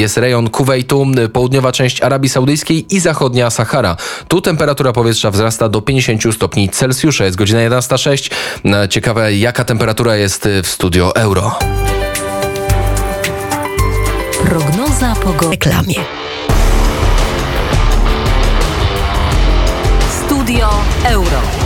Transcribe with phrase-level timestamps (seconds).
[0.00, 3.96] jest rejon Kuwejtu, południowa część Arabii Saudyjskiej i zachodnia Sahara.
[4.28, 7.24] Tu temperatura powietrza wzrasta do 50 stopni Celsjusza.
[7.24, 8.30] Jest godzina 11.06.
[8.88, 11.58] Ciekawe, jaka temperatura jest w studio Euro.
[14.44, 15.50] Prognoza pogody.
[15.50, 16.04] Reklamie.
[20.26, 20.68] Studio
[21.04, 21.65] Euro.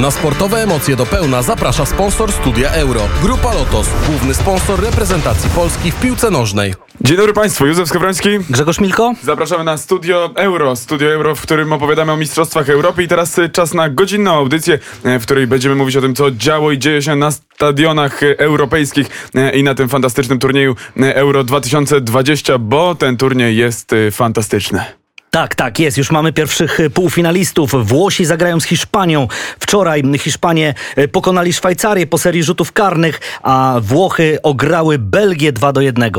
[0.00, 3.08] Na sportowe emocje do pełna zaprasza sponsor Studia Euro.
[3.22, 6.74] Grupa Lotos, główny sponsor reprezentacji Polski w piłce nożnej.
[7.00, 8.28] Dzień dobry Państwu, Józef Skowroński.
[8.50, 9.14] Grzegorz Milko.
[9.22, 13.48] Zapraszamy na Studio Euro, Studio Euro, w którym opowiadamy o Mistrzostwach Europy i teraz y,
[13.48, 17.02] czas na godzinną audycję, y, w której będziemy mówić o tym, co działo i dzieje
[17.02, 19.06] się na stadionach y, europejskich
[19.54, 24.99] i na tym fantastycznym turnieju Euro 2020, bo ten turniej jest fantastyczny.
[25.30, 25.98] Tak, tak, jest.
[25.98, 27.86] Już mamy pierwszych e, półfinalistów.
[27.86, 29.28] Włosi zagrają z Hiszpanią.
[29.60, 35.80] Wczoraj Hiszpanie e, pokonali Szwajcarię po serii rzutów karnych, a Włochy ograły Belgię 2 do
[35.80, 36.10] 1.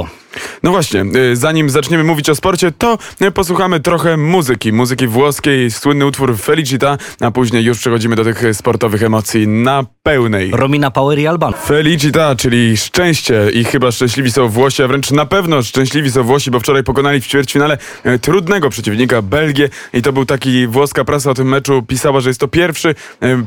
[0.64, 4.74] No właśnie, y, zanim zaczniemy mówić o sporcie, to y, posłuchamy trochę muzyki.
[4.74, 10.52] Muzyki włoskiej, słynny utwór Felicita, a później już przechodzimy do tych sportowych emocji na pełnej.
[10.54, 11.54] Romina Power i Alban.
[11.66, 16.52] Felicita, czyli szczęście i chyba szczęśliwi są Włosi, a wręcz na pewno szczęśliwi są Włosi,
[16.52, 21.32] bo wczoraj pokonali w ćwierćfinale y, trudnego przeciwnika Belgię i to był taki, włoska prasa
[21.32, 22.96] o tym meczu pisała, że jest to pierwszy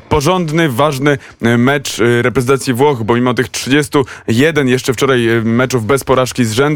[0.08, 6.52] porządny, ważny mecz reprezentacji Włoch, bo mimo tych 31 jeszcze wczoraj meczów bez porażki z
[6.52, 6.73] rzędu,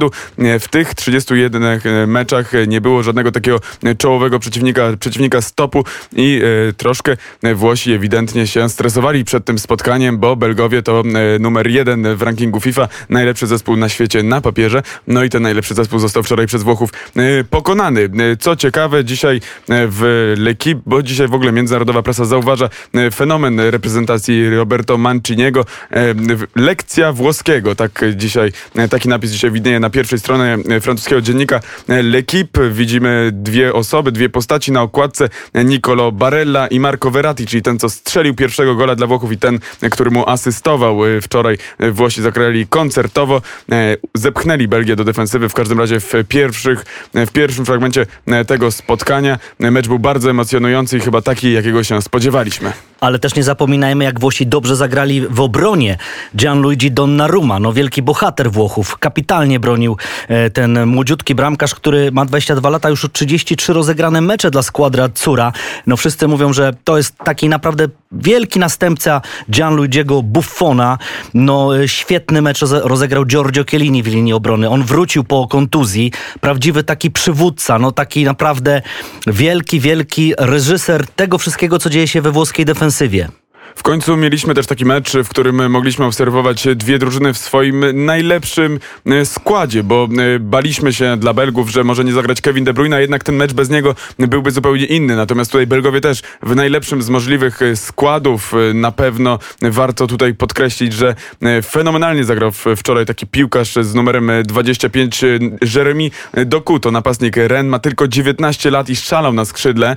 [0.61, 3.61] w tych 31 e, meczach nie było żadnego takiego
[3.99, 5.85] czołowego przeciwnika, przeciwnika stopu
[6.17, 7.17] i e, troszkę
[7.55, 11.03] Włosi ewidentnie się stresowali przed tym spotkaniem, bo Belgowie to
[11.35, 14.83] e, numer jeden w rankingu FIFA, najlepszy zespół na świecie na papierze.
[15.07, 16.91] No i ten najlepszy zespół został wczoraj przez Włochów
[17.51, 18.09] pokonany.
[18.41, 22.69] Co ciekawe, dzisiaj w L'Equipe, bo dzisiaj w ogóle międzynarodowa prasa zauważa
[23.15, 25.65] fenomen reprezentacji Roberto Manciniego.
[26.57, 28.53] Lekcja włoskiego, tak dzisiaj,
[28.91, 32.71] taki napis dzisiaj widnieje na pierwszej strony e, francuskiego dziennika e, L'Equipe.
[32.73, 35.29] Widzimy dwie osoby, dwie postaci na okładce.
[35.55, 39.59] Nicolo Barella i Marco Verratti, czyli ten, co strzelił pierwszego gola dla Włochów i ten,
[39.91, 41.07] który mu asystował.
[41.07, 41.59] E, wczoraj
[41.93, 43.43] Włosi zagrali koncertowo.
[44.15, 48.07] Zepchnęli Belgię do defensywy, w każdym razie w, pierwszych, w pierwszym fragmencie
[48.47, 49.39] tego spotkania.
[49.59, 52.73] Mecz był bardzo emocjonujący i chyba taki, jakiego się spodziewaliśmy.
[53.01, 55.99] Ale też nie zapominajmy, jak Włosi dobrze zagrali w obronie.
[56.37, 59.97] Gianluigi Donnarumma, no wielki bohater Włochów, kapitalnie bronił bronił
[60.29, 65.53] e, ten młodziutki bramkarz, który ma 22 lata, już 33 rozegrane mecze dla składra Cura.
[65.87, 70.99] No wszyscy mówią, że to jest taki naprawdę wielki następca Gianluigiego Buffona.
[71.35, 74.71] No e, świetny mecz rozegrał Giorgio Chiellini w linii obrony.
[74.71, 76.13] On wrócił po kontuzji.
[76.41, 78.83] Prawdziwy taki przywódca, no taki naprawdę
[79.27, 83.29] wielki, wielki reżyser tego wszystkiego, co dzieje się we włoskiej defensywie.
[83.79, 88.81] W końcu mieliśmy też taki mecz, w którym mogliśmy obserwować dwie drużyny w swoim najlepszym
[89.07, 92.97] e, składzie, bo e, baliśmy się dla Belgów, że może nie zagrać Kevin De Bruyne,
[92.97, 95.17] a jednak ten mecz bez niego byłby zupełnie inny.
[95.17, 98.53] Natomiast tutaj Belgowie też w najlepszym z możliwych e, składów.
[98.75, 101.15] Na pewno warto tutaj podkreślić, że
[101.65, 105.25] fenomenalnie zagrał wczoraj taki piłkarz z numerem 25
[105.75, 106.11] Jeremy
[106.47, 106.81] Doku.
[106.81, 109.97] To napastnik Ren ma tylko 19 lat i szalał na skrzydle,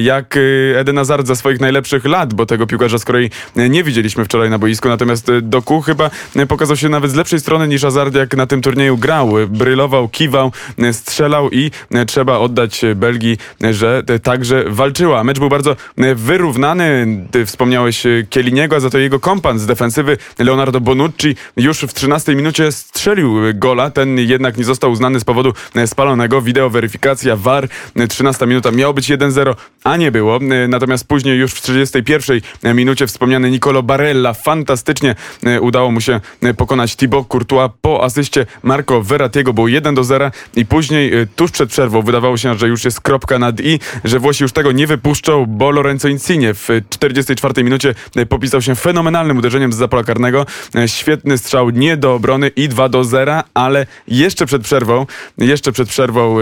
[0.00, 0.38] jak
[0.76, 4.58] Eden Hazard za swoich najlepszych lat, bo tego piłkarza skoro której nie widzieliśmy wczoraj na
[4.58, 4.88] boisku.
[4.88, 8.46] Natomiast e, Doku chyba e, pokazał się nawet z lepszej strony niż Hazard, jak na
[8.46, 9.32] tym turnieju grał.
[9.48, 11.70] Brylował, kiwał, e, strzelał i
[12.06, 13.38] trzeba oddać Belgii,
[13.70, 15.24] że także walczyła.
[15.24, 15.76] Mecz był bardzo
[16.16, 17.06] wyrównany.
[17.30, 22.34] Ty wspomniałeś Kieliniego, a za to jego kompan z defensywy Leonardo Bonucci już w 13
[22.34, 23.90] minucie strzelił gola.
[23.90, 25.52] Ten jednak nie został uznany z powodu
[25.86, 26.42] spalonego.
[26.42, 27.68] Wideo weryfikacja VAR.
[28.08, 29.54] 13 minuta miało być 1-0,
[29.84, 30.38] a nie było.
[30.68, 32.40] Natomiast później już w 31
[32.76, 34.34] minucie wspomniany Nicolo Barella.
[34.34, 35.14] Fantastycznie
[35.46, 39.52] e, udało mu się e, pokonać Thibaut Courtois po asyście Marco Verrattiego.
[39.52, 43.00] Był 1 do 0 i później e, tuż przed przerwą wydawało się, że już jest
[43.00, 47.94] kropka nad i, że Włosi już tego nie wypuszczą, bo Lorenzo Insigne w 44 minucie
[48.28, 50.46] popisał się fenomenalnym uderzeniem z zapola karnego.
[50.86, 55.06] Świetny strzał nie do obrony i 2 do 0, ale jeszcze przed przerwą,
[55.38, 56.36] jeszcze przed przerwą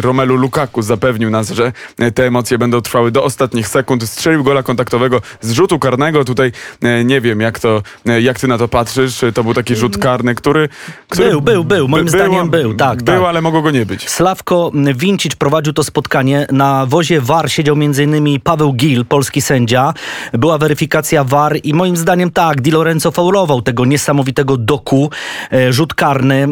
[0.00, 1.72] Romelu Lukaku zapewnił nas, że
[2.14, 4.08] te emocje będą trwały do ostatnich sekund.
[4.08, 6.24] Strzelił gola kontaktowego z rzutu karnego.
[6.24, 6.52] Tutaj
[6.82, 9.20] e, nie wiem, jak to, e, jak ty na to patrzysz.
[9.34, 10.68] To był taki rzut karny, który...
[11.08, 11.88] który był, był, był.
[11.88, 13.02] Moim zdaniem był, tak.
[13.02, 13.28] Był, tak.
[13.28, 14.10] ale mogło go nie być.
[14.10, 16.46] Sławko Wincic prowadził to spotkanie.
[16.52, 18.40] Na wozie VAR siedział m.in.
[18.40, 19.94] Paweł Gil, polski sędzia.
[20.32, 25.10] Była weryfikacja VAR i moim zdaniem tak, Di Lorenzo faulował tego niesamowitego doku.
[25.52, 26.48] E, rzut karny.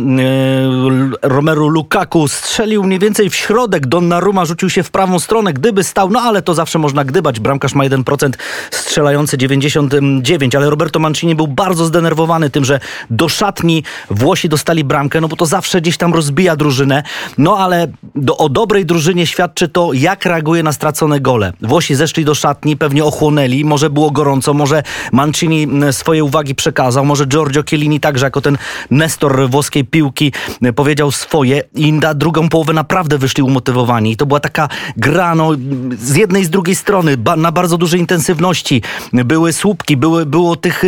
[1.23, 3.87] Romero Lukaku strzelił mniej więcej w środek.
[3.87, 7.41] Donnarumma rzucił się w prawą stronę, gdyby stał, no ale to zawsze można gdybać.
[7.41, 8.33] Bramkarz ma 1%
[8.71, 12.81] strzelający trwające 99, ale Roberto Mancini był bardzo zdenerwowany tym, że
[13.11, 17.03] do szatni Włosi dostali bramkę, no bo to zawsze gdzieś tam rozbija drużynę,
[17.39, 21.53] no ale do, o dobrej drużynie świadczy to, jak reaguje na stracone gole.
[21.61, 24.83] Włosi zeszli do szatni, pewnie ochłonęli, może było gorąco, może
[25.13, 28.59] Mancini swoje uwagi przekazał, może Giorgio Chiellini także jako ten
[28.91, 30.33] nestor włoskiej piłki
[30.77, 34.13] powiedział swoje i na drugą połowę naprawdę wyszli umotywowani.
[34.13, 35.51] I to była taka gra, no,
[35.99, 38.83] z jednej i z drugiej strony, ba, na bardzo dużej intensywności.
[39.13, 40.83] Były słupki, były, było tych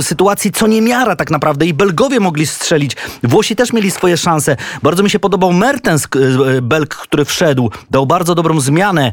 [0.00, 2.96] sytuacji co niemiara tak naprawdę i Belgowie mogli strzelić.
[3.22, 4.56] Włosi też mieli swoje szanse.
[4.82, 6.08] Bardzo mi się podobał Mertens,
[6.56, 7.70] y, Belg, który wszedł.
[7.90, 9.12] Dał bardzo dobrą zmianę.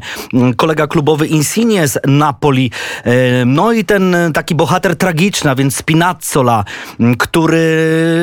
[0.56, 2.70] Kolega klubowy Insigne z Napoli.
[3.42, 6.64] Ym, No i ten y, taki bohater tragiczny, a więc Spinazzola,
[7.18, 7.62] który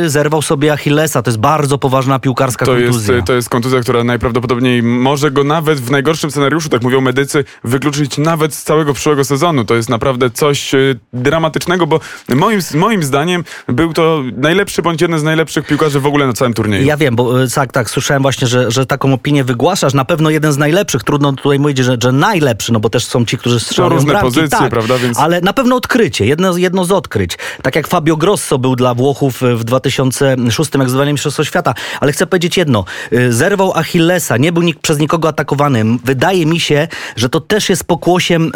[0.07, 1.21] zerwał sobie Achillesa.
[1.21, 3.21] To jest bardzo poważna piłkarska To jest, kontuzja.
[3.21, 8.17] to jest kontuzja, która najprawdopodobniej może go nawet w najgorszym scenariuszu, tak mówią medycy, wykluczyć
[8.17, 9.65] nawet z całego przyszłego sezonu.
[9.65, 10.77] To jest naprawdę coś e,
[11.13, 11.99] dramatycznego, bo
[12.35, 16.53] moim, moim zdaniem był to najlepszy bądź jeden z najlepszych piłkarzy w ogóle na całym
[16.53, 16.85] turnieju.
[16.85, 19.93] Ja wiem, bo e, tak, tak, słyszałem właśnie, że, że taką opinię wygłaszasz.
[19.93, 21.03] Na pewno jeden z najlepszych.
[21.03, 24.25] Trudno tutaj mówić, że, że najlepszy, no bo też są ci, którzy strzelają różne bramki.
[24.27, 27.37] pozycje, tak, prawda, więc- Ale na pewno odkrycie, jedno, jedno z odkryć.
[27.61, 31.73] Tak jak Fabio Grosso był dla Włochów w 2006, jak zdobywanie Mistrzostwa Świata.
[31.99, 32.85] Ale chcę powiedzieć jedno.
[33.29, 35.85] Zerwał Achillesa, nie był przez nikogo atakowany.
[36.03, 38.51] Wydaje mi się, że to też jest pokłosiem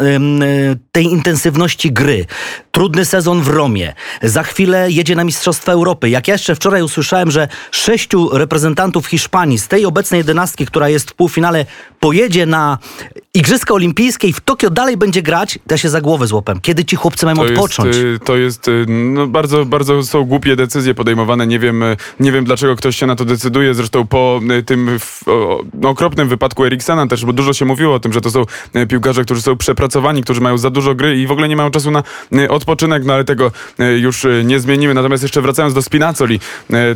[0.92, 1.45] tej intensywności
[1.92, 2.26] gry.
[2.72, 3.92] Trudny sezon w Romie.
[4.22, 6.10] Za chwilę jedzie na Mistrzostwa Europy.
[6.10, 11.10] Jak ja jeszcze wczoraj usłyszałem, że sześciu reprezentantów Hiszpanii z tej obecnej jedenastki, która jest
[11.10, 11.66] w półfinale,
[12.06, 12.78] pojedzie na
[13.34, 16.60] Igrzyska Olimpijskie i w Tokio dalej będzie grać, ja się za głowę złapem.
[16.60, 17.96] Kiedy ci chłopcy mają To jest, odpocząć?
[17.96, 21.46] y, to jest, y, no bardzo, bardzo są głupie decyzje podejmowane.
[21.46, 23.74] Nie wiem, y, nie wiem dlaczego ktoś się na to decyduje.
[23.74, 24.98] Zresztą po tym
[25.74, 28.44] no, okropnym wypadku Eriksena też, bo dużo się mówiło o tym, że to są
[28.88, 31.90] piłkarze, którzy są przepracowani, którzy mają za dużo gry i w ogóle nie mają czasu
[31.90, 32.02] na
[32.48, 33.52] odpoczynek, no ale tego
[33.96, 34.94] już nie zmienimy.
[34.94, 36.40] Natomiast jeszcze wracając do Spinazzoli,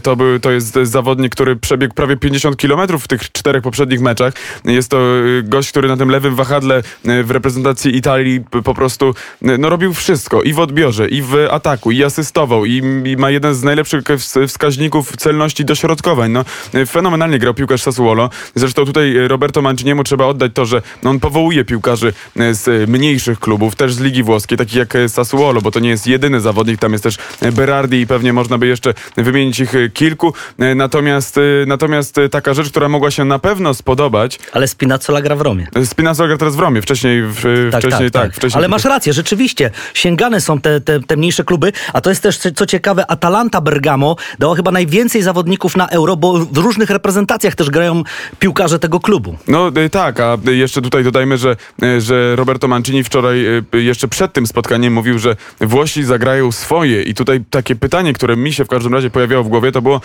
[0.03, 4.35] to, był, to jest zawodnik, który przebiegł prawie 50 km w tych czterech poprzednich meczach.
[4.65, 5.00] Jest to
[5.43, 9.15] gość, który na tym lewym wahadle y, w reprezentacji Italii po prostu
[9.49, 13.31] y, no, robił wszystko i w odbiorze, i w ataku, i asystował, i, i ma
[13.31, 16.31] jeden z najlepszych ws- wskaźników celności dośrodkowań.
[16.33, 16.45] No,
[16.75, 18.31] y, fenomenalnie grał piłkarz Sassuolo.
[18.55, 22.69] Zresztą tutaj y, Roberto Manciniemu trzeba oddać to, że no, on powołuje piłkarzy y, z
[22.69, 26.07] y, mniejszych klubów, też z Ligi Włoskiej, takich jak y, Sassuolo, bo to nie jest
[26.07, 29.91] jedyny zawodnik, tam jest też y, Berardi i pewnie można by jeszcze wymienić ich y,
[29.95, 30.35] kilku.
[30.63, 35.23] Y, Natomiast, y, natomiast y, taka rzecz, która mogła się na pewno spodobać, Ale Spinazzola
[35.23, 35.67] gra w Romie.
[35.85, 38.59] Spinazzola gra teraz w Romie, wcześniej, w, wcześniej tak, wcześniej.
[38.59, 39.71] Ale masz rację, rzeczywiście.
[39.95, 44.17] Sięgane są te, te, te mniejsze kluby, a to jest też, co ciekawe, Atalanta Bergamo
[44.39, 48.03] dała chyba najwięcej zawodników na Euro, bo w różnych reprezentacjach też grają
[48.39, 49.37] piłkarze tego klubu.
[49.49, 51.57] No y, tak, a jeszcze tutaj dodajmy, że,
[51.99, 57.45] że Roberto Mancini wczoraj jeszcze przed tym spotkaniem mówił, że Włosi zagrają swoje i tutaj
[57.51, 60.01] takie pytanie, które mi się w każdym razie pojawiało w głowie, to było,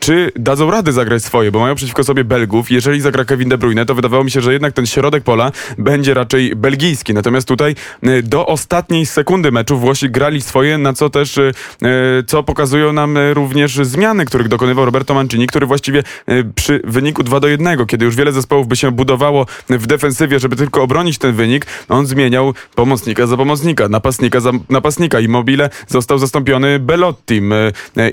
[0.00, 2.70] czy dadzą radę zagrać swoje, bo mają przeciwko sobie Belgów.
[2.70, 6.14] Jeżeli zagra Kevin De Bruyne, to wydawało mi się, że jednak ten środek pola będzie
[6.14, 7.14] raczej belgijski.
[7.14, 7.74] Natomiast tutaj
[8.06, 12.92] y, do ostatniej sekundy meczu Włosi grali swoje, na co też, y, y, co pokazują
[12.92, 16.02] nam również zmiany, których dokonywał Roberto Mancini, który właściwie
[16.54, 20.56] przy wyniku 2 do 1, kiedy już wiele zespołów by się budowało w defensywie, żeby
[20.56, 25.20] tylko obronić ten wynik, on zmieniał pomocnika za pomocnika, napastnika za napastnika.
[25.20, 27.54] Immobile został zastąpiony Belottim,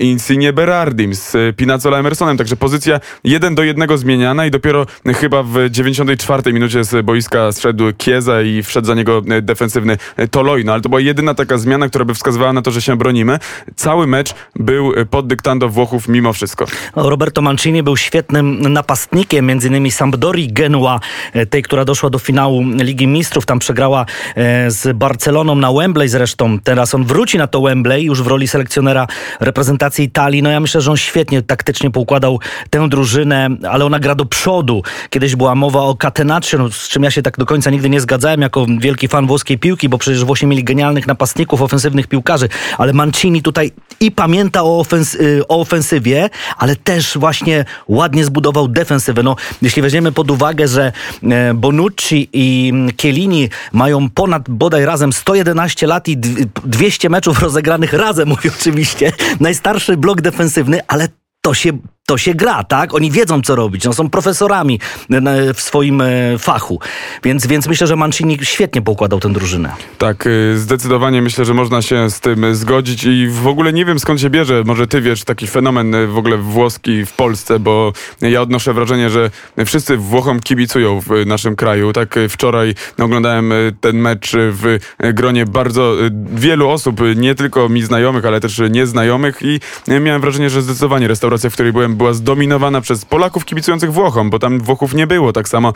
[0.00, 5.70] Insigne Berardim z Pinazzola Emersonem, także pozycja 1 do 1 zmieniana i dopiero chyba w
[5.92, 10.64] 94 minucie z boiska zszedł Chiesa i wszedł za niego y, defensywny y, Toloi.
[10.64, 13.38] No ale to była jedyna taka zmiana, która by wskazywała na to, że się bronimy.
[13.76, 16.66] Cały mecz był y, pod dyktando Włochów mimo wszystko.
[16.96, 21.00] Roberto Mancini był świetnym napastnikiem, między innymi Sampdori Genua,
[21.32, 24.06] e, tej, która doszła do finału Ligi Mistrzów, tam przegrała
[24.36, 26.58] e, z Barceloną na Wembley zresztą.
[26.64, 29.06] Teraz on wróci na to Wembley już w roli selekcjonera
[29.40, 30.42] reprezentacji Italii.
[30.42, 34.82] No ja myślę, że on świetnie taktycznie poukładał tę drużynę, ale ona gra do przodu.
[35.10, 38.00] Kiedyś była mowa o catenaccio, no, z czym ja się tak do końca nigdy nie
[38.00, 42.92] zgadzałem jako wielki fan włoskiej piłki, bo przecież Włosi mieli genialnych napastników, ofensywnych piłkarzy, ale
[42.92, 43.70] Mancini tutaj
[44.00, 49.22] i pamięta o, ofens- y, o ofensywie, ale też właśnie ładnie zbudował defensywę.
[49.22, 55.86] No, jeśli weźmiemy pod uwagę, że e, Bonucci i Chiellini mają ponad bodaj razem 111
[55.86, 61.08] lat i dw- 200 meczów rozegranych razem, mówię oczywiście, najstarszy blok defensywny, ale
[61.42, 61.72] to się
[62.10, 62.94] to się gra, tak?
[62.94, 63.84] Oni wiedzą, co robić.
[63.84, 66.80] No, są profesorami e, w swoim e, fachu.
[67.24, 69.72] Więc, więc myślę, że Mancini świetnie poukładał tę drużynę.
[69.98, 73.98] Tak, y, zdecydowanie myślę, że można się z tym zgodzić i w ogóle nie wiem
[73.98, 78.42] skąd się bierze, może ty wiesz, taki fenomen w ogóle włoski w Polsce, bo ja
[78.42, 79.30] odnoszę wrażenie, że
[79.66, 81.92] wszyscy Włochom kibicują w naszym kraju.
[81.92, 85.94] Tak wczoraj oglądałem ten mecz w gronie bardzo
[86.32, 89.60] wielu osób, nie tylko mi znajomych, ale też nieznajomych i
[90.00, 94.38] miałem wrażenie, że zdecydowanie restauracja, w której byłem, była zdominowana przez Polaków kibicujących Włochom, bo
[94.38, 95.32] tam Włochów nie było.
[95.32, 95.72] Tak samo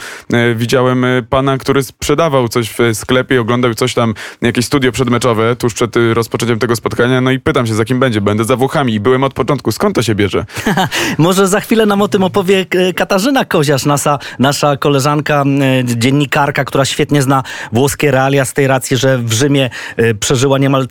[0.55, 5.97] widziałem pana, który sprzedawał coś w sklepie, oglądał coś tam, jakieś studio przedmeczowe tuż przed
[5.97, 8.21] y, rozpoczęciem tego spotkania, no i pytam się, za kim będzie.
[8.21, 9.73] Będę za Włochami i byłem od początku.
[9.73, 10.45] Skąd to się bierze?
[11.19, 12.67] Może za chwilę nam o tym opowie
[12.97, 15.45] Katarzyna Koziarz, nasza, nasza koleżanka,
[15.85, 19.71] dziennikarka, która świetnie zna włoskie realia z tej racji, że w Rzymie
[20.21, 20.87] przeżyła niemal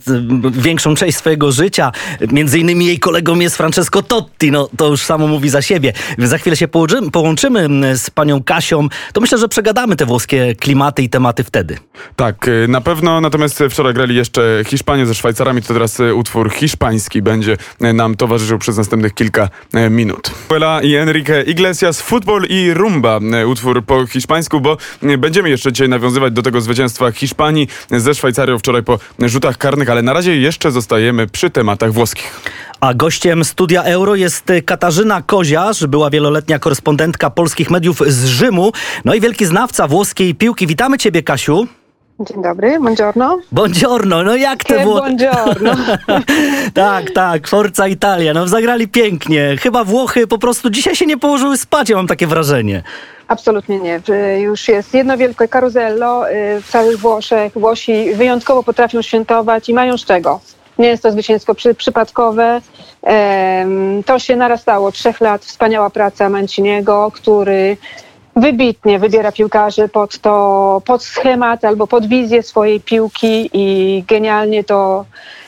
[0.50, 1.92] większą część swojego życia.
[2.32, 5.92] Między innymi jej kolegą jest Francesco Totti, no to już samo mówi za siebie.
[6.18, 11.02] Za chwilę się połączymy, połączymy z panią Kasią, to myślę, że przegadamy te włoskie klimaty
[11.02, 11.78] i tematy wtedy.
[12.16, 17.22] Tak, na pewno, natomiast wczoraj grali jeszcze Hiszpanie ze Szwajcarami, to teraz e, utwór hiszpański
[17.22, 19.48] będzie nam towarzyszył przez następnych kilka
[19.90, 20.30] minut.
[20.48, 24.76] Puela i Enrique Iglesias, Futbol i Rumba, utwór po hiszpańsku, bo
[25.18, 30.02] będziemy jeszcze dzisiaj nawiązywać do tego zwycięstwa Hiszpanii ze Szwajcarią wczoraj po rzutach karnych, ale
[30.02, 32.40] na razie jeszcze zostajemy przy tematach włoskich.
[32.84, 38.72] A gościem studia Euro jest Katarzyna Koziarz, była wieloletnia korespondentka polskich mediów z Rzymu,
[39.04, 40.66] no i wielki znawca włoskiej piłki.
[40.66, 41.66] Witamy Ciebie, Kasiu.
[42.20, 43.38] Dzień dobry, buongiorno.
[43.52, 45.00] Buongiorno, no jak to było?
[45.00, 45.76] Buongiorno.
[46.74, 49.56] tak, tak, Forza Italia, no zagrali pięknie.
[49.60, 52.82] Chyba Włochy po prostu dzisiaj się nie położyły spać, ja mam takie wrażenie.
[53.28, 54.00] Absolutnie nie.
[54.40, 57.52] Już jest jedno wielkie karuzello y, w całych Włoszech.
[57.52, 60.40] Włosi wyjątkowo potrafią świętować i mają z czego.
[60.78, 62.60] Nie jest to zwycięstwo przy, przypadkowe.
[64.06, 64.92] To się narastało.
[64.92, 67.76] Trzech lat wspaniała praca Manciniego, który
[68.36, 75.04] wybitnie wybiera piłkarzy pod to, pod schemat albo pod wizję swojej piłki i genialnie to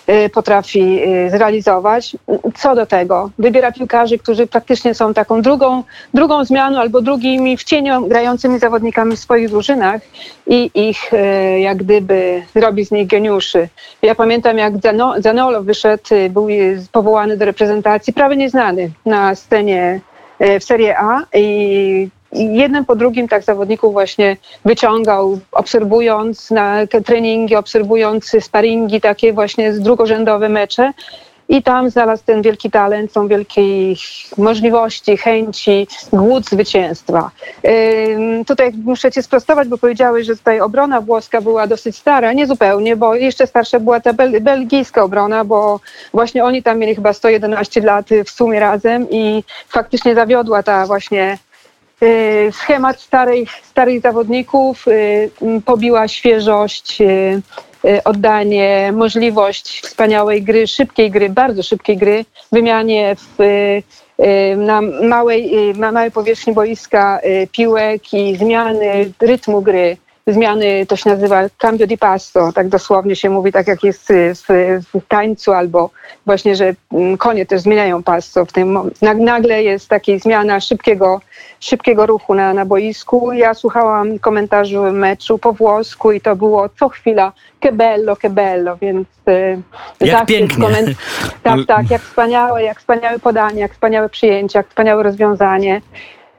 [0.09, 2.17] y, potrafi y, zrealizować.
[2.55, 5.83] Co do tego, wybiera piłkarzy, którzy praktycznie są taką drugą,
[6.15, 10.01] drugą zmianą albo drugimi w cieniu grającymi zawodnikami w swoich drużynach
[10.47, 13.69] i ich y, jak gdyby robi z nich geniuszy.
[14.03, 14.75] Ja pamiętam jak
[15.19, 16.49] Zanolo wyszedł, był
[16.93, 20.01] powołany do reprezentacji, prawie nieznany na scenie
[20.61, 28.33] w Serie A i jednym po drugim tak zawodników właśnie wyciągał, obserwując na treningi, obserwując
[28.41, 30.93] sparingi, takie właśnie drugorzędowe mecze.
[31.49, 33.63] I tam znalazł ten wielki talent, są wielkie
[34.39, 37.31] możliwości, chęci, głód zwycięstwa.
[37.63, 42.33] Yy, tutaj muszę cię sprostować, bo powiedziałeś, że tutaj obrona włoska była dosyć stara.
[42.33, 45.81] Nie zupełnie, bo jeszcze starsza była ta bel belgijska obrona, bo
[46.13, 51.39] właśnie oni tam mieli chyba 111 lat w sumie razem i faktycznie zawiodła ta właśnie
[52.53, 55.31] schemat starych, starych zawodników, y,
[55.65, 57.43] pobiła świeżość, y,
[58.05, 63.37] oddanie, możliwość wspaniałej gry, szybkiej gry, bardzo szybkiej gry, wymianie w,
[64.57, 67.21] na małej, na małej powierzchni boiska
[67.53, 73.31] piłek i zmiany rytmu gry zmiany, to się nazywa cambio di passo, tak dosłownie się
[73.31, 75.91] mówi, tak jak jest w, w tańcu, albo
[76.27, 78.45] właśnie, że mm, konie też zmieniają passo.
[78.45, 81.21] W tym, nagle jest taka zmiana szybkiego,
[81.61, 83.33] szybkiego ruchu na, na boisku.
[83.33, 88.77] Ja słuchałam komentarzy meczu po włosku i to było co chwila che bello, che bello,
[88.77, 89.63] więc y,
[90.01, 90.65] jak pięknie.
[90.65, 90.99] Koment...
[91.43, 95.81] Tak, tak, jak wspaniałe, jak wspaniałe podanie, jak wspaniałe przyjęcie, jak wspaniałe rozwiązanie.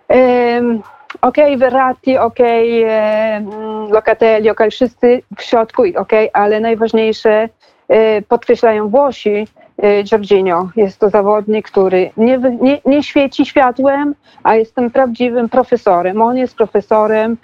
[0.10, 0.82] Um,
[1.22, 7.50] okej, okay, Verratti, okej, okay, e, mm, Locatelli, wszyscy w środku, okay, ale najważniejsze
[7.88, 9.48] e, podkreślają Włosi,
[9.78, 10.70] e, Giorginio.
[10.76, 16.22] Jest to zawodnik, który nie, nie, nie, świeci światłem, a jest tym prawdziwym profesorem.
[16.22, 17.38] On jest profesorem.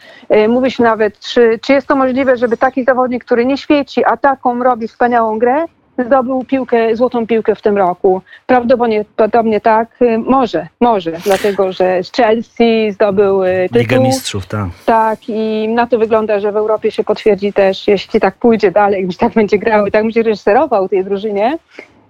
[0.50, 4.18] Mówi się nawet, czy, czy jest to możliwe, żeby taki zawodnik, który nie świeci, a
[4.18, 5.66] taką robi wspaniałą grę,
[5.98, 8.22] zdobył piłkę, złotą piłkę w tym roku.
[8.48, 13.80] Prawdopodobnie tak, y, może, może, dlatego że z Chelsea zdobył y, tytuł.
[13.80, 14.68] Ligę Mistrzów, tak.
[14.86, 19.06] Tak i na to wygląda, że w Europie się potwierdzi też, jeśli tak pójdzie dalej,
[19.06, 21.58] jeśli tak będzie grał i tak będzie reżyserował tej drużynie,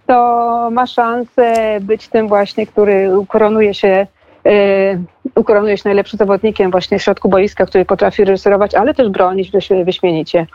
[0.07, 4.07] to ma szansę być tym właśnie, który koronuje się
[4.47, 4.99] y,
[5.35, 9.85] ukoronuje się najlepszym zawodnikiem właśnie w środku boiska, który potrafi reżyserować, ale też bronić wyś-
[9.85, 10.47] wyśmienicie.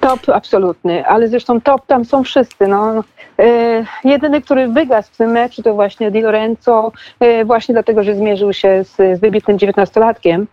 [0.00, 2.66] Top absolutny, ale zresztą top tam są wszyscy.
[2.66, 3.04] No.
[3.38, 8.14] E, jedyny, który wygasł w tym meczu to właśnie Di Lorenzo, e, właśnie dlatego, że
[8.14, 10.46] zmierzył się z, z wybitnym dziewiętnastolatkiem.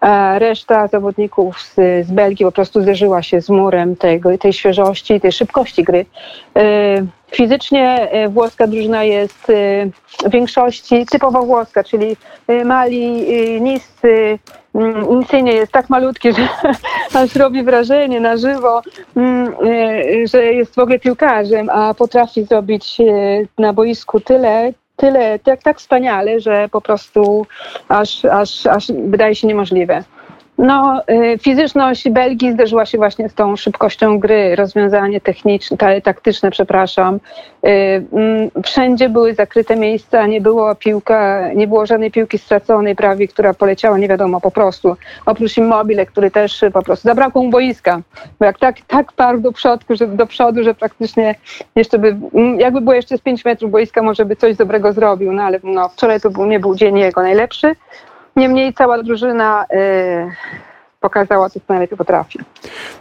[0.00, 1.74] A reszta zawodników z,
[2.06, 6.06] z Belgii po prostu zderzyła się z murem tego, tej świeżości, tej szybkości gry.
[6.56, 6.62] E,
[7.32, 9.46] Fizycznie włoska drużyna jest
[10.26, 12.16] w większości typowo włoska, czyli
[12.64, 14.38] mali, e, niscy.
[14.74, 16.48] mm, Insigne jest tak malutki, że
[17.20, 18.82] aż robi wrażenie na żywo,
[19.16, 23.04] mm, e, że jest w ogóle piłkarzem, a potrafi zrobić e,
[23.58, 27.46] na boisku tyle, tyle, tak, tak wspaniale, że po prostu
[27.88, 30.04] aż, aż, aż wydaje się niemożliwe.
[30.62, 36.50] No, y, fizyczność Belgii zderzyła się właśnie z tą szybkością gry, rozwiązanie techniczne, ta- taktyczne,
[36.50, 37.14] przepraszam.
[37.14, 37.68] Y,
[38.12, 43.54] mm, Wszędzie były zakryte miejsca, nie było piłka, nie było żadnej piłki straconej prawie, która
[43.54, 44.96] poleciała nie wiadomo po prostu.
[45.26, 48.00] Oprócz Immobile, który też po prostu zabrakło mu boiska.
[48.38, 51.34] Bo jak tak, tak parł do przodu, że, do przodu, że praktycznie
[51.76, 55.32] jeszcze by, mm, jakby było jeszcze z 5 metrów boiska, może by coś dobrego zrobił,
[55.32, 57.74] no ale no, wczoraj to był, nie był dzień jego najlepszy.
[58.36, 59.66] Niemniej cała drużyna
[61.00, 62.38] pokazała, co najlepiej potrafi.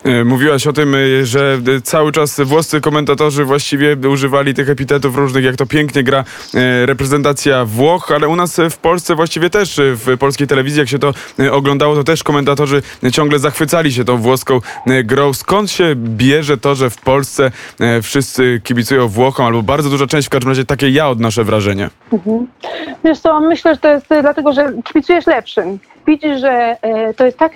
[0.03, 5.15] E, Mówiłaś o tym, e, że e, cały czas włoscy komentatorzy właściwie używali tych epitetów
[5.15, 6.23] różnych, jak to pięknie gra
[6.85, 11.13] reprezentacja Włoch, ale u nas w Polsce właściwie też, w polskiej telewizji, jak się to
[11.51, 14.59] oglądało, to też komentatorzy ciągle zachwycali się tą włoską
[15.03, 15.33] grą.
[15.33, 17.51] Skąd się bierze to, że w Polsce
[18.01, 21.89] wszyscy kibicują Włochom, albo bardzo duża część, w każdym razie takie ja odnoszę wrażenie.
[23.03, 25.79] Wiesz co, myślę, że to jest dlatego, że kibicujesz lepszym.
[26.09, 27.53] Widzisz, że e, to jest tak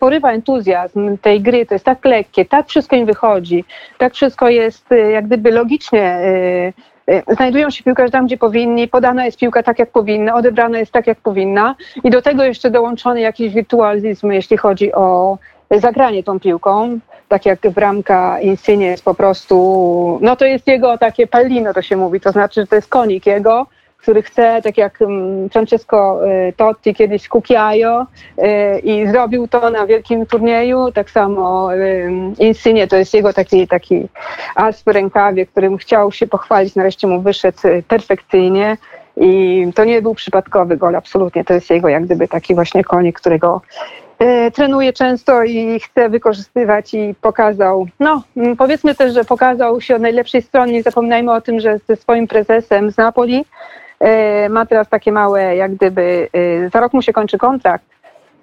[0.00, 3.64] porywa entuzjazm tej gry, to jest tak lekkie, tak wszystko im wychodzi,
[3.98, 6.02] tak wszystko jest e, jak gdyby logicznie.
[6.02, 10.92] e, Znajdują się piłkarze tam, gdzie powinni, podana jest piłka tak, jak powinna, odebrana jest
[10.92, 15.38] tak, jak powinna i do tego jeszcze dołączony jakiś wirtualizm, jeśli chodzi o
[15.70, 16.98] zagranie tą piłką,
[17.28, 21.96] tak jak bramka Insigne jest po prostu, no to jest jego takie pallino, to się
[21.96, 23.66] mówi, to znaczy, że to jest konik jego,
[24.08, 28.06] który chce, tak jak mm, Francesco y, Totti kiedyś Cucchiaio
[28.38, 33.68] y, i zrobił to na wielkim turnieju, tak samo y, Insigne to jest jego taki,
[33.68, 34.08] taki
[34.54, 38.76] as w rękawie, którym chciał się pochwalić, nareszcie mu wyszedł perfekcyjnie
[39.16, 43.20] i to nie był przypadkowy gol, absolutnie, to jest jego jak gdyby taki właśnie konik,
[43.20, 43.60] którego
[44.54, 50.02] trenuje często i chce wykorzystywać i pokazał, no mm, powiedzmy też, że pokazał się od
[50.02, 53.44] najlepszej strony, nie zapominajmy o tym, że ze swoim prezesem z Napoli
[54.50, 57.84] ma teraz takie małe, jak gdyby, e, za rok mu się kończy kontrakt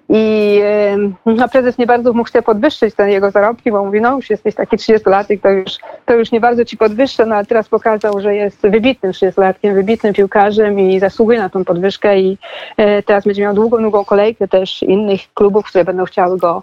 [0.08, 0.96] i e,
[1.26, 4.54] no, prezes nie bardzo mu chce podwyższyć te jego zarobki, bo mówi, no już jesteś
[4.54, 5.72] taki 30-latek, to już,
[6.04, 10.14] to już nie bardzo ci podwyższę, no ale teraz pokazał, że jest wybitnym 30-latkiem, wybitnym
[10.14, 12.38] piłkarzem i zasługuje na tą podwyżkę i
[12.76, 16.62] e, teraz będzie miał długą, długą kolejkę też innych klubów, które będą chciały go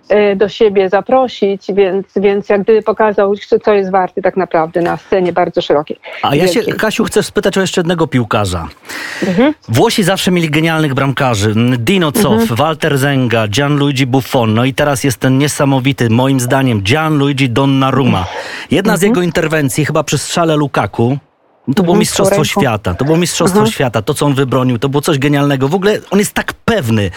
[0.35, 3.33] do siebie zaprosić, więc, więc jak gdyby pokazał,
[3.65, 5.99] co- jest warty tak naprawdę na scenie bardzo szerokiej.
[6.21, 6.61] A ja się.
[6.63, 8.67] Kasiu, chcę spytać o jeszcze jednego piłkarza.
[9.27, 9.53] Mhm.
[9.69, 11.53] Włosi zawsze mieli genialnych bramkarzy.
[11.77, 14.53] Dino Zoff, Walter Zenga, Gianluigi Buffon.
[14.53, 18.25] No i teraz jest ten niesamowity, moim zdaniem, Gianluigi Donnarumma.
[18.71, 18.99] Jedna Mhm.
[18.99, 21.17] z jego interwencji, chyba przy strzale Lukaku,
[21.75, 22.93] to było Mhm, mistrzostwo świata.
[22.93, 23.73] To było mistrzostwo Mhm.
[23.73, 24.01] świata.
[24.01, 25.67] To, co on wybronił, to było coś genialnego.
[25.67, 27.11] W ogóle on jest tak pewny.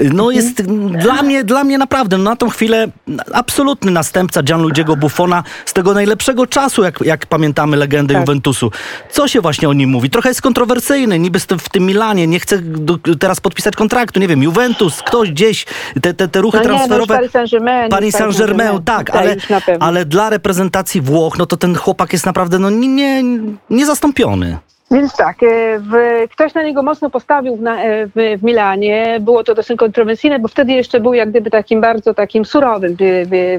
[0.00, 0.16] Mhm.
[0.16, 2.88] No jest dla mnie, dla mnie naprawdę, no na tą chwilę
[3.32, 8.22] absolutny następca Gianluigiego Buffona z tego najlepszego czasu, jak, jak pamiętamy legendę Tak.
[8.22, 8.70] Juventusu.
[9.10, 10.10] Co się właśnie o nim mówi?
[10.10, 11.18] Trochę jest kontrowersyjny.
[11.18, 14.20] Niby w tym Milanie nie chce do, teraz podpisać kontraktu.
[14.20, 15.66] Nie wiem, Juventus, ktoś gdzieś,
[16.02, 17.14] te, te, te ruchy No nie, no transferowe.
[17.14, 17.90] Paris Saint-Germain.
[17.90, 19.36] Paris Saint-Germain, tak, ale,
[19.80, 23.24] ale dla reprezentacji Włoch, no to ten chłopak jest naprawdę no, nie, nie,
[23.70, 24.58] niezastąpiony.
[24.90, 25.92] Więc tak, e, w,
[26.30, 29.18] ktoś na niego mocno postawił w, e, w, w Milanie.
[29.20, 32.96] Było to dosyć kontrowersyjne, bo wtedy jeszcze był jak gdyby takim bardzo takim surowym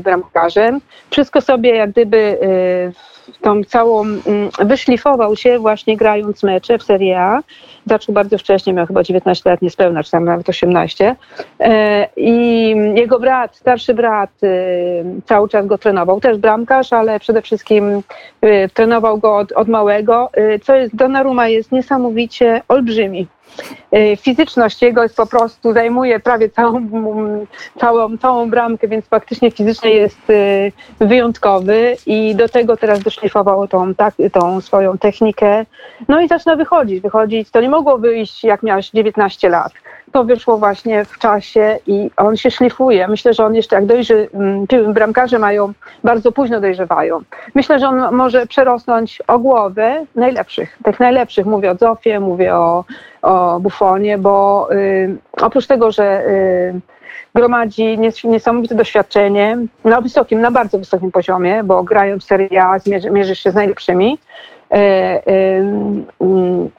[0.04, 0.82] bramkarzem.
[1.10, 7.22] Wszystko sobie jak gdyby e, tą całą, mm, wyszlifował się właśnie grając mecze w Serie
[7.22, 7.42] A.
[7.86, 11.16] Zaczął bardzo wcześnie, miał chyba 19 lat niespełna, czy tam nawet 18.
[11.60, 14.48] E, I jego brat, starszy brat e,
[15.26, 18.02] cały czas go trenował, też bramkarz, ale przede wszystkim
[18.42, 20.30] e, trenował go od, od małego.
[20.34, 23.28] E, Co jest, Donnarumma jest niesamowicie olbrzymi.
[23.92, 27.48] E, Fizyczność jego jest po prostu, zajmuje prawie całą, mm,
[27.80, 33.96] całą, całą bramkę, więc faktycznie fizycznie jest e, wyjątkowy i do tego teraz doszlifował tą,
[33.96, 35.66] tak, tą swoją technikę.
[36.08, 37.52] No i zaczyna wychodzić, wychodzić.
[37.52, 39.74] To nie mogło wyjść jak miałeś 19 lat.
[40.12, 43.08] To wyszło właśnie w czasie i on się szlifuje.
[43.08, 47.20] Myślę, że on jeszcze jak dojrzy, mm, bramkarze mają, bardzo późno dojrzewają.
[47.56, 51.46] Myślę, że on może przerosnąć o głowę najlepszych, tych najlepszych.
[51.46, 52.84] Mówię o Zofie, mówię o,
[53.22, 56.80] o Buffonie, bo y, oprócz tego, że y,
[57.36, 62.80] gromadzi nies- niesamowite doświadczenie na wysokim, na bardzo wysokim poziomie, bo grając w Serie A
[62.80, 64.20] zmierzy, mierzysz się z najlepszymi.
[64.72, 64.76] E,
[65.26, 66.70] em, mm,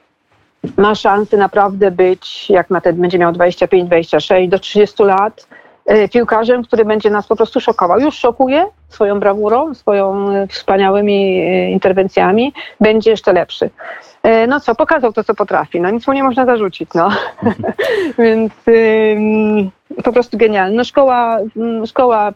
[0.77, 5.47] ma szansę naprawdę być, jak ma ten, będzie miał 25, 26 do 30 lat,
[5.85, 7.99] e, piłkarzem, który będzie nas po prostu szokował.
[7.99, 13.69] Już szokuje swoją brawurą, swoją e, wspaniałymi e, interwencjami, będzie jeszcze lepszy.
[14.47, 15.81] No co, pokazał to, co potrafi.
[15.81, 17.09] No nic mu nie można zarzucić, no.
[18.19, 19.71] Więc ym,
[20.03, 20.77] po prostu genialny.
[20.77, 21.37] No szkoła,
[21.85, 22.31] szkoła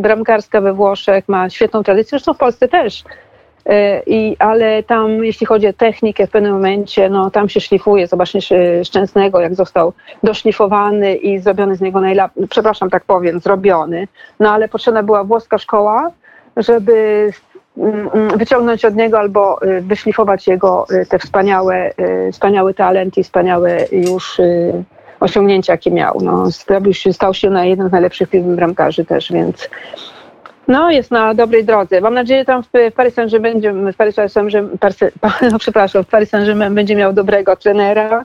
[0.00, 3.04] bramkarska we Włoszech ma świetną tradycję, zresztą w Polsce też.
[3.66, 8.06] E, I, ale tam, jeśli chodzi o technikę, w pewnym momencie, no tam się szlifuje.
[8.06, 14.08] Zobaczcie Sz- Szczęsnego, jak został doszlifowany i zrobiony z niego najlepszy, przepraszam, tak powiem, zrobiony.
[14.40, 16.10] No ale potrzebna była włoska szkoła,
[16.56, 17.30] żeby
[17.78, 21.90] mm, mm, wyciągnąć od niego albo y, wyszlifować jego y, te wspaniałe,
[22.28, 24.40] y, wspaniały talent i wspaniałe już
[25.20, 26.18] osiągnięcia, jakie miał.
[26.22, 26.48] No,
[27.12, 29.68] stał się na jednym z najlepszych bramkarzy też, więc
[30.68, 32.00] no, jest na dobrej drodze.
[32.00, 34.16] Mam nadzieję, że tam w Paris Saint-Germain będzie, w Paris
[35.52, 36.06] no, przepraszam, w
[36.74, 38.24] będzie miał dobrego trenera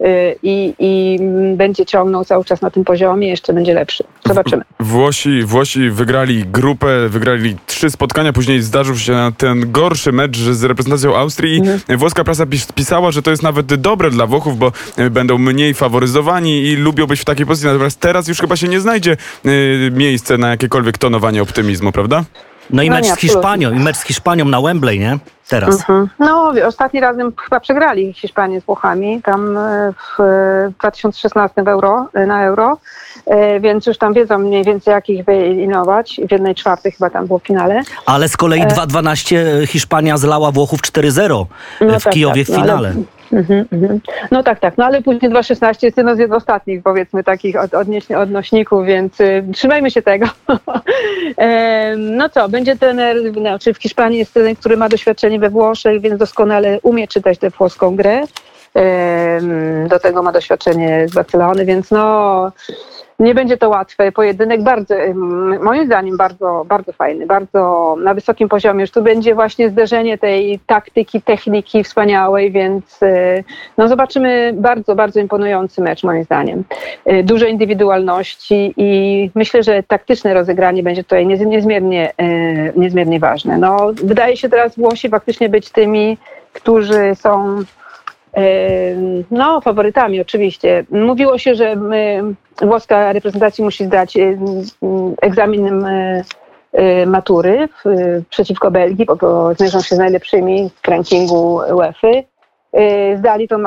[0.00, 1.18] y, i, i
[1.56, 4.04] będzie ciągnął cały czas na tym poziomie, jeszcze będzie lepszy.
[4.28, 4.64] Zobaczymy.
[4.80, 11.16] Włosi, Włosi wygrali grupę, wygrali trzy spotkania, później zdarzył się ten gorszy mecz z reprezentacją
[11.16, 11.62] Austrii.
[11.88, 15.74] Włoska prasa pis pisała, że to jest nawet dobre dla Włochów, bo e, będą mniej
[15.74, 17.68] faworyzowani i lubią być w takiej pozycji.
[17.68, 19.12] Natomiast teraz już chyba się nie znajdzie
[19.44, 19.50] e,
[19.90, 22.24] miejsce na jakiekolwiek tonowanie optymizmu, prawda?
[22.70, 23.16] No i No mecz z.
[23.16, 25.18] Hiszpanią, i mecz z Hiszpanią na Wembley, nie?
[25.48, 25.74] Teraz.
[25.74, 26.08] Mhm.
[26.18, 32.08] No, ostatni razem chyba przegrali Hiszpanię z Włochami, tam e, w e, 2016 w euro,
[32.14, 32.78] e, na euro,
[33.26, 36.20] e, więc już tam wiedzą mniej więcej jak ich wyeliminować.
[36.28, 37.82] W jednej czwartej chyba tam było w finale.
[38.06, 41.44] Ale z kolei 2-12 Hiszpania zlała Włochów 4-0
[41.80, 42.94] No w tak, Kijowie tak, w no ale-
[43.32, 44.00] Mhm, mhm.
[44.30, 44.78] No tak, tak.
[44.78, 49.44] No ale później 2.16 jest jedno z ostatnich, powiedzmy, takich od, odnieś- odnośników, więc y,
[49.54, 50.26] trzymajmy się tego.
[51.36, 56.00] Em, no co, będzie trener, znaczy w Hiszpanii jest trener, który ma doświadczenie we Włoszech,
[56.00, 58.22] więc doskonale umie czytać tę włoską grę.
[58.74, 62.52] Em, do tego ma doświadczenie z Barcelony, więc no
[63.18, 64.94] nie będzie to łatwy pojedynek, bardzo,
[65.62, 68.80] moim zdaniem bardzo, bardzo fajny, bardzo na wysokim poziomie.
[68.80, 73.44] Już tu będzie właśnie zderzenie tej taktyki, techniki wspaniałej, więc e,
[73.78, 76.64] no zobaczymy bardzo, bardzo imponujący mecz moim zdaniem.
[77.04, 82.26] E, Dużo indywidualności i myślę, że taktyczne rozegranie będzie tutaj niez- niezmiernie, e,
[82.76, 83.58] niezmiernie ważne.
[83.58, 86.18] No, wydaje się teraz Włosi faktycznie być tymi,
[86.52, 87.58] którzy są
[89.30, 90.84] No, faworytami oczywiście.
[90.90, 91.76] Mówiło się, że
[92.62, 94.14] włoska reprezentacja musi zdać
[95.22, 95.84] egzamin
[97.06, 97.68] matury
[98.30, 102.08] przeciwko Belgii, bo, bo zmierzą się z najlepszymi w rankingu UEFA.
[102.72, 103.58] E, Zdali tą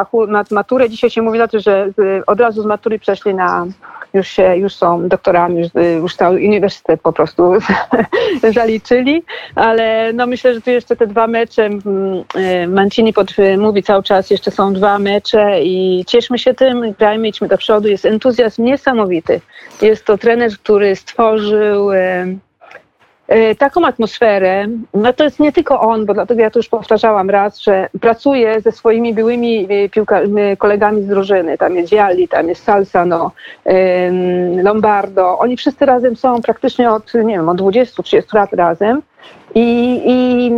[0.51, 0.89] maturę.
[0.89, 1.89] Dzisiaj się mówi o tym, że
[2.27, 3.65] od razu z matury przeszli na,
[4.13, 5.67] już, się, już są doktorami, już,
[6.01, 7.53] już cały uniwersytet po prostu
[8.53, 9.23] zaliczyli,
[9.55, 11.83] ale no myślę, że tu jeszcze te dwa mecze, mm,
[12.35, 17.27] e, Mancini pod, mówi cały czas, jeszcze są dwa mecze i cieszmy się tym, grajmy,
[17.27, 19.41] idźmy do przodu, jest entuzjazm niesamowity.
[19.81, 21.89] Jest to trener, który stworzył
[23.57, 27.59] taką atmosferę, no to jest nie tylko on, bo dlatego ja to już powtarzałam raz,
[27.59, 32.49] że pracuje ze swoimi byłymi e, piłka, e, kolegami z drużyny, tam jest Vialli, tam
[32.49, 33.31] jest Salsano,
[34.63, 39.01] Lombardo, oni wszyscy razem są praktycznie od, nie wiem, od 20-30 lat razem.
[39.55, 40.51] I, i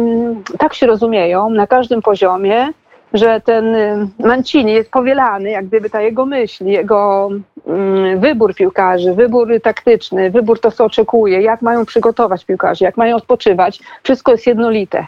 [0.57, 2.67] tak się rozumieją na każdym poziomie,
[3.13, 7.29] że ten y, Mancini jest powielany, jak gdyby ta jego myśl, jego
[7.67, 13.15] mm, wybór piłkarzy, wybór taktyczny, wybór to, co oczekuje, jak mają przygotować piłkarzy, jak mają
[13.15, 15.07] odpoczywać, wszystko jest jednolite.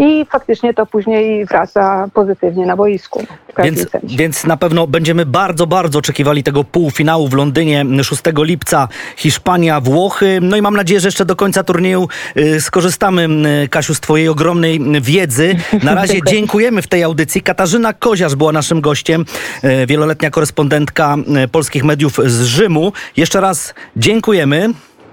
[0.00, 3.26] I faktycznie to później wraca pozytywnie na boisku.
[3.64, 4.16] Więc, sensie.
[4.16, 10.38] więc na pewno będziemy bardzo, bardzo oczekiwali tego półfinału w Londynie 6 lipca Hiszpania, Włochy.
[10.42, 13.28] No i mam nadzieję, że jeszcze do końca turnieju y, skorzystamy,
[13.64, 15.56] y, Kasiu, z twojej ogromnej wiedzy.
[15.82, 17.42] Na razie dziękujemy w tej audycji.
[17.42, 19.24] Katarzyna Koziarz była naszym gościem,
[19.64, 22.92] y, wieloletnia korespondentka y, polskich mediów z Rzymu.
[23.16, 24.68] Jeszcze raz dziękujemy.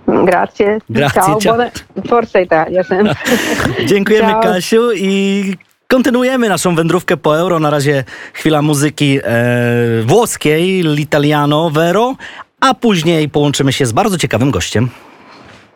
[0.07, 0.79] Grazie.
[0.89, 1.53] Grazie, Ciao, ciao.
[1.55, 1.71] buona-
[2.09, 3.15] Forza Italia sempre.
[3.85, 4.41] Dziękujemy, Ciao.
[4.41, 5.53] Kasiu, i
[5.87, 7.59] kontynuujemy naszą wędrówkę po euro.
[7.59, 12.15] Na razie chwila muzyki e, włoskiej, l'italiano vero,
[12.59, 14.89] a później połączymy się z bardzo ciekawym gościem.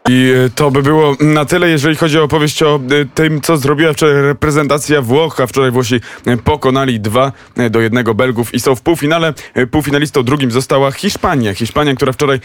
[0.07, 3.57] I e, to by było na tyle, jeżeli chodzi o opowieść o e, tym, co
[3.57, 5.95] zrobiła wczoraj reprezentacja Włoch, a wczoraj Włosi
[6.27, 7.31] e, pokonali 2
[7.69, 9.33] do 1 Belgów i są w półfinale.
[9.71, 11.53] Półfinalistą drugim została Hiszpania.
[11.53, 12.39] Hiszpania, która wczoraj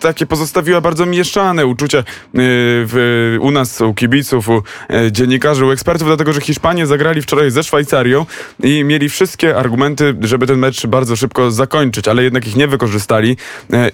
[0.00, 4.62] takie pozostawiła bardzo mieszane uczucia w, u nas, u kibiców, u
[5.10, 8.26] dziennikarzy, u ekspertów, dlatego że Hiszpanie zagrali wczoraj ze Szwajcarią
[8.62, 13.36] i mieli wszystkie argumenty, żeby ten mecz bardzo szybko zakończyć, ale jednak ich nie wykorzystali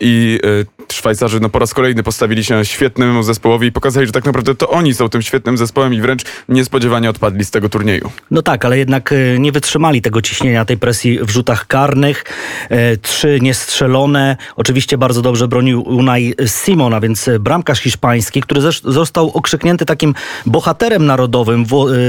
[0.01, 0.41] i
[0.93, 4.69] Szwajcarzy no, po raz kolejny postawili się świetnemu zespołowi i pokazali, że tak naprawdę to
[4.69, 8.11] oni są tym świetnym zespołem i wręcz niespodziewanie odpadli z tego turnieju.
[8.31, 12.25] No tak, ale jednak e, nie wytrzymali tego ciśnienia, tej presji w rzutach karnych.
[12.71, 14.37] E, Trzy niestrzelone.
[14.57, 20.15] Oczywiście bardzo dobrze bronił Unai Simon, a więc e, bramkarz hiszpański, który został okrzyknięty takim
[20.47, 21.65] bohaterem narodowym.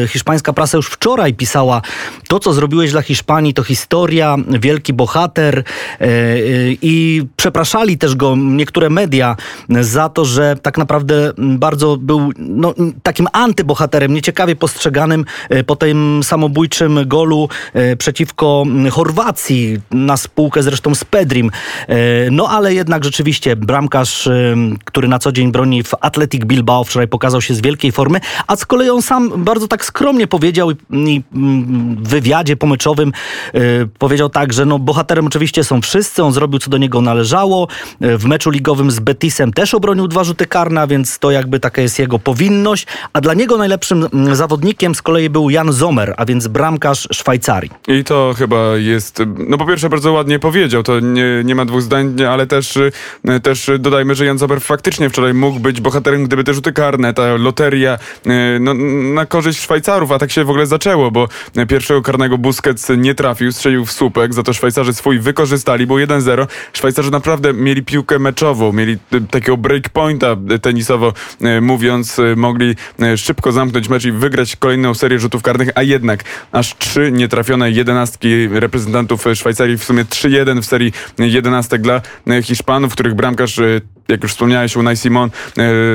[0.08, 1.82] Hiszpańska prasa już wczoraj pisała,
[2.28, 5.64] to co zrobiłeś dla Hiszpanii to historia, wielki bohater
[6.82, 9.36] i przepraszali też go niektóre media
[9.70, 12.74] za to, że tak naprawdę bardzo był no,
[13.04, 20.64] takim antybohaterem, nieciekawie postrzeganym e, po tym samobójczym golu e, przeciwko mm, Chorwacji na spółkę
[20.64, 21.52] zresztą z Pedrim.
[21.88, 21.96] E,
[22.32, 24.30] No ale jednak rzeczywiście bramkarz,
[24.86, 28.56] który na co dzień broni w Athletic Bilbao wczoraj pokazał się z wielkiej formy, a
[28.56, 30.76] z kolei on sam bardzo tak skromnie powiedział i,
[31.34, 33.12] mm, w wywiadzie pomyczowym
[34.00, 37.68] powiedział tak, że no bohaterem oczywiście są wszyscy, on zrobił co do niego należało.
[38.02, 41.82] W meczu ligowym z Betisem też obronił dwa rzuty karne, a więc to jakby taka
[41.82, 46.26] jest jego powinność, a dla niego najlepszym mm, zawodnikiem z kolei był Jan Zomer, a
[46.26, 47.72] więc bramkarz Szwajcarii.
[47.88, 51.82] I to chyba jest, no po pierwsze bardzo ładnie powiedział, to nie, nie ma dwóch
[51.82, 52.92] zdań, ale też, y,
[53.44, 57.36] też dodajmy, że Jan Zober faktycznie wczoraj mógł być bohaterem, gdyby te rzuty karne, ta
[57.36, 58.74] loteria y, no,
[59.14, 61.28] na korzyść Szwajcarów, a tak się w ogóle zaczęło, bo
[61.68, 66.48] pierwszego karnego Busquets nie trafił, strzelił w słupek, za to Szwajcarzy swój wykorzystali, było 1-0.
[66.74, 71.14] Szwajcarzy naprawdę mieli piłkę meczową, mieli y, takiego breakpointa tenisowo
[71.58, 75.84] y, mówiąc, y, mogli y, szybko zamknąć mecz i wygrać kolejną serię rzutów karnych, a
[75.84, 82.02] jednak aż trzy nietrafione jedenastki reprezentantów Szwajcarii, w sumie 3-1 w serii jedenastek dla
[82.44, 83.60] Hiszpanów, których bramkarz
[84.08, 85.30] jak już wspomniałeś, Unai Simon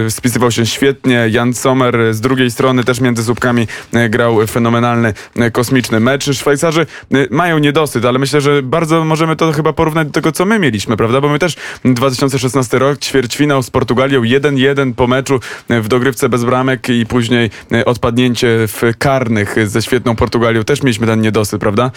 [0.07, 1.27] e, spisywał się świetnie.
[1.31, 5.15] Jan Sommer e, z drugiej strony też między słupkami e, grał fenomenalny,
[5.53, 6.37] kosmiczny mecz.
[6.37, 6.87] Szwajcarzy
[7.31, 10.97] mają niedosyt, ale myślę, że bardzo możemy to chyba porównać do tego, co my mieliśmy,
[10.97, 11.21] prawda?
[11.21, 16.89] Bo my też 2016 rok, ćwierćfinał z Portugalią, 1-1 po meczu w dogrywce bez bramek
[16.89, 17.51] i później
[17.87, 20.65] odpadnięcie w karnych ze świetną Portugalią.
[20.65, 21.91] Też mieliśmy ten niedosyt, prawda?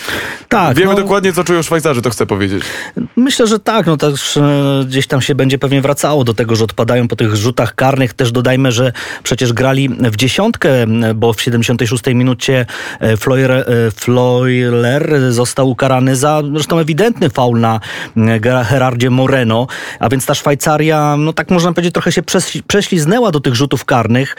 [0.50, 2.64] Tak, Wiemy no- dokładnie, co czują Szwajcarzy, to chcę powiedzieć.
[3.16, 4.40] Myślę, że tak, no też
[4.86, 8.14] gdzieś tam się będzie pewnie wracało do tego, że odpadają po tych rzutach karnych.
[8.14, 8.92] Też dodajmy, że
[9.24, 10.70] przecież grali w dziesiątkę,
[11.16, 12.66] bo w 76 minucie
[13.00, 17.80] e, Floyer, e, Floyler został ukarany za zresztą ewidentny faul na
[18.18, 19.68] Ger- Gerardzie Moreno,
[20.00, 22.22] a więc ta Szwajcaria, no tak można powiedzieć, trochę się
[22.68, 24.36] prześliznęła do tych rzutów karnych.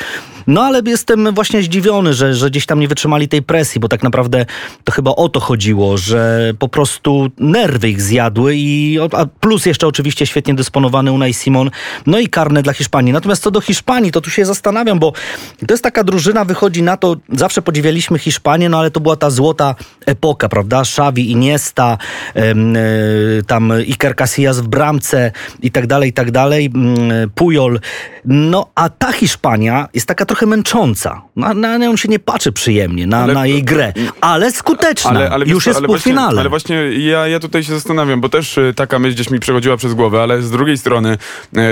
[0.46, 4.02] No ale jestem właśnie zdziwiony, że, że gdzieś tam nie wytrzymali tej presji, bo tak
[4.02, 4.46] naprawdę
[4.84, 9.86] to chyba o to chodziło, że po prostu nerwy ich zjadły i a plus jeszcze
[9.86, 11.53] oczywiście świetnie dysponowany Unai Simon,
[12.06, 13.12] no i karne dla Hiszpanii.
[13.12, 15.12] Natomiast co do Hiszpanii, to tu się zastanawiam, bo
[15.66, 19.30] to jest taka drużyna, wychodzi na to, zawsze podziwialiśmy Hiszpanię, no ale to była ta
[19.30, 19.74] złota
[20.06, 20.80] epoka, prawda?
[20.80, 21.98] Xavi, Iniesta,
[22.36, 22.54] e,
[23.46, 27.80] tam Iker Casillas w bramce i tak dalej, i tak dalej, mm, Pujol.
[28.24, 31.22] No a ta Hiszpania jest taka trochę męcząca.
[31.36, 35.10] Na, na nią się nie patrzy przyjemnie, na, Ale- na jej grę, ale skuteczna.
[35.38, 36.48] wiesz Już co, jest ale półfinale.
[36.48, 39.40] Właśnie, ale właśnie ja, ja tutaj się zastanawiam, bo też y, taka myśl gdzieś mi
[39.40, 41.18] przechodziła przez głowę, ale z drugiej strony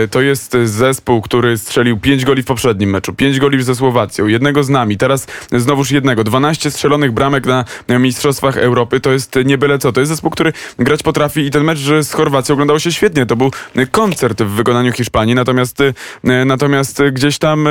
[0.04, 4.26] y, to jest zespół, który strzelił 5 goli w poprzednim meczu, 5 goli ze Słowacją,
[4.26, 9.58] jednego z nami, teraz znowuż jednego, 12 strzelonych bramek na Mistrzostwach Europy, to jest nie
[9.58, 12.92] byle co, to jest zespół, który grać potrafi i ten mecz z Chorwacją oglądało się
[12.92, 13.50] świetnie, to był
[13.90, 15.94] koncert w wykonaniu Hiszpanii, natomiast, y,
[16.44, 17.68] natomiast gdzieś tam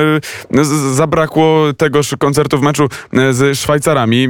[0.62, 4.28] z- zabrakło tegoż koncertu w meczu y, z Szwajcarami.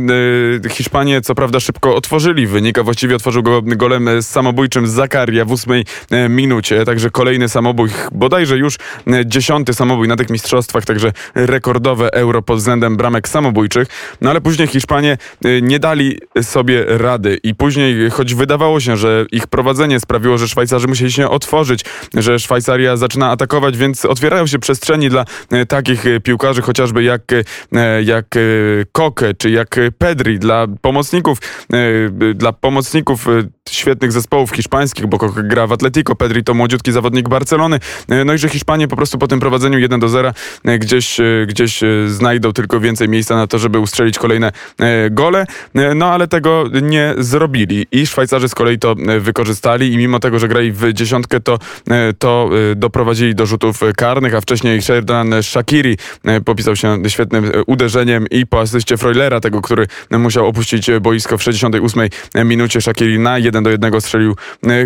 [0.66, 5.52] Y, Hiszpanie co prawda szybko otworzyli wynik, a właściwie otworzył go golem samobójczym Zakaria w
[5.52, 5.86] ósmej
[6.30, 8.78] minucie, także kolejny samobój, bodajże już
[9.26, 13.88] dziesiąty samobój na tych mistrzostwach, także rekordowe euro pod względem bramek samobójczych,
[14.22, 15.18] no ale później Hiszpanie
[15.62, 20.88] nie dali sobie rady i później, choć wydawało się, że ich prowadzenie sprawiło, że Szwajcarzy
[20.88, 26.20] musieli się otworzyć, że Szwajcaria zaczyna atakować, więc otwierają się przestrzeni dla e, takich e,
[26.20, 27.22] piłkarzy, chociażby jak,
[27.76, 28.26] e, jak
[28.92, 31.38] Koke, czy jak Pedri, dla pomocników,
[32.36, 33.26] dla pomocników
[33.70, 37.80] świetnych zespołów hiszpańskich, bo Koke gra w Atletico, Pedri to młodziutki zawodnik Barcelony.
[38.26, 40.34] No i że Hiszpanie po prostu po tym prowadzeniu 1 do 0
[40.66, 41.18] e, gdzieś,
[41.48, 44.52] gdzieś znajdą tylko więcej miejsca na to, żeby ustrzelić kolejne
[45.12, 45.46] gole.
[45.96, 47.88] No ale tego nie zrobili.
[47.92, 51.60] I Szwajcarzy z kolei to wykorzystali i mimo tego, że grali w dziesiątkę, to,
[52.20, 53.82] to doprowadzili do rzutów
[54.22, 59.40] karnych, a wcześniej Sherdan Shakiri e, popisał się świetnym e, uderzeniem i po asyście Freulera,
[59.40, 62.10] tego, który musiał opuścić e, boisko w 68
[62.46, 62.82] minucie.
[62.82, 64.36] Shakiri na 1 do 1 strzelił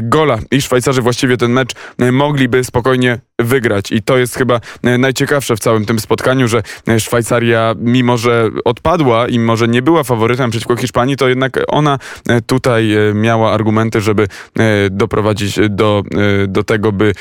[0.01, 1.71] gola i Szwajcarzy właściwie ten mecz
[2.11, 6.61] mogliby spokojnie wygrać i to jest chyba najciekawsze w całym tym spotkaniu, że
[6.99, 11.99] Szwajcaria mimo, że odpadła i może nie była faworytem przeciwko Hiszpanii, to jednak ona
[12.45, 14.27] tutaj miała argumenty, żeby
[14.91, 16.03] doprowadzić do,
[16.47, 17.13] do tego, by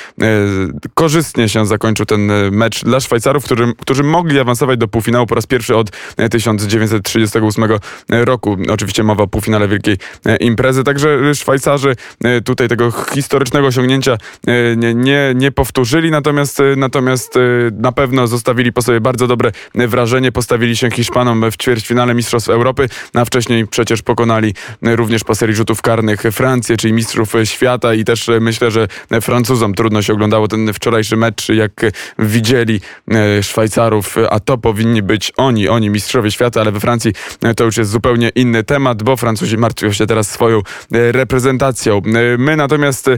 [0.94, 5.34] korzystnie się zakończył ten e, mecz dla Szwajcarów, którzy, którzy mogli awansować do półfinału po
[5.34, 7.64] raz pierwszy od e, 1938
[8.08, 8.56] roku.
[8.70, 14.76] Oczywiście mowa o półfinale wielkiej e, imprezy, także Szwajcarzy e, tutaj tego historycznego osiągnięcia e,
[14.76, 17.40] nie, nie, nie powtórzyli, natomiast, e, natomiast e,
[17.72, 22.48] na pewno zostawili po sobie bardzo dobre e, wrażenie, postawili się Hiszpanom w ćwierćfinale Mistrzostw
[22.48, 27.46] Europy, a wcześniej przecież pokonali e, również po serii rzutów karnych Francję, czyli mistrzów e,
[27.46, 27.94] świata.
[27.94, 31.84] I też e, myślę, że e, Francuzom trudno się oglądało ten wczorajszy mecz, jak e,
[32.18, 37.55] widzieli e, Szwajcarów, a to powinni być oni, oni mistrzowie świata, ale we Francji e,
[37.55, 42.03] to już jest zupełnie inny temat, bo Francuzi martwią się teraz swoją e, reprezentacją.
[42.38, 43.11] My natomiast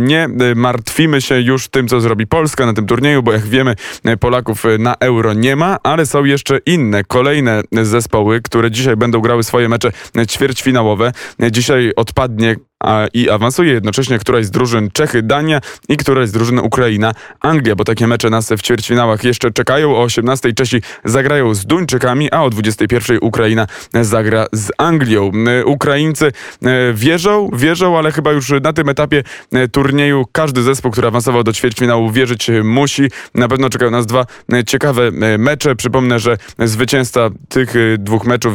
[0.00, 3.74] nie martwimy się już tym, co zrobi Polska na tym turnieju, bo jak wiemy,
[4.20, 9.44] Polaków na euro nie ma, ale są jeszcze inne, kolejne zespoły, które dzisiaj będą grały
[9.44, 9.92] swoje mecze
[10.26, 11.12] ćwierćfinałowe.
[11.50, 16.58] Dzisiaj odpadnie a, i awansuje jednocześnie któraś z drużyn Czechy, Dania i któraś z drużyn
[16.58, 19.96] Ukraina, Anglia, bo takie mecze nas w ćwierćfinałach jeszcze czekają.
[19.96, 23.66] O 18 Czesi zagrają z Duńczykami, a o 21 Ukraina
[24.02, 25.32] zagra z Anglią.
[25.46, 30.90] E, Ukraińcy e, wierzą, wierzą, ale chyba już na tym etapie e, turnieju każdy zespół,
[30.90, 33.02] który awansował do ćwierćfinału wierzyć musi.
[33.34, 34.26] Na pewno czekają nas dwa
[34.66, 35.76] ciekawe mecze.
[35.76, 38.54] Przypomnę, że zwycięzca tych dwóch meczów,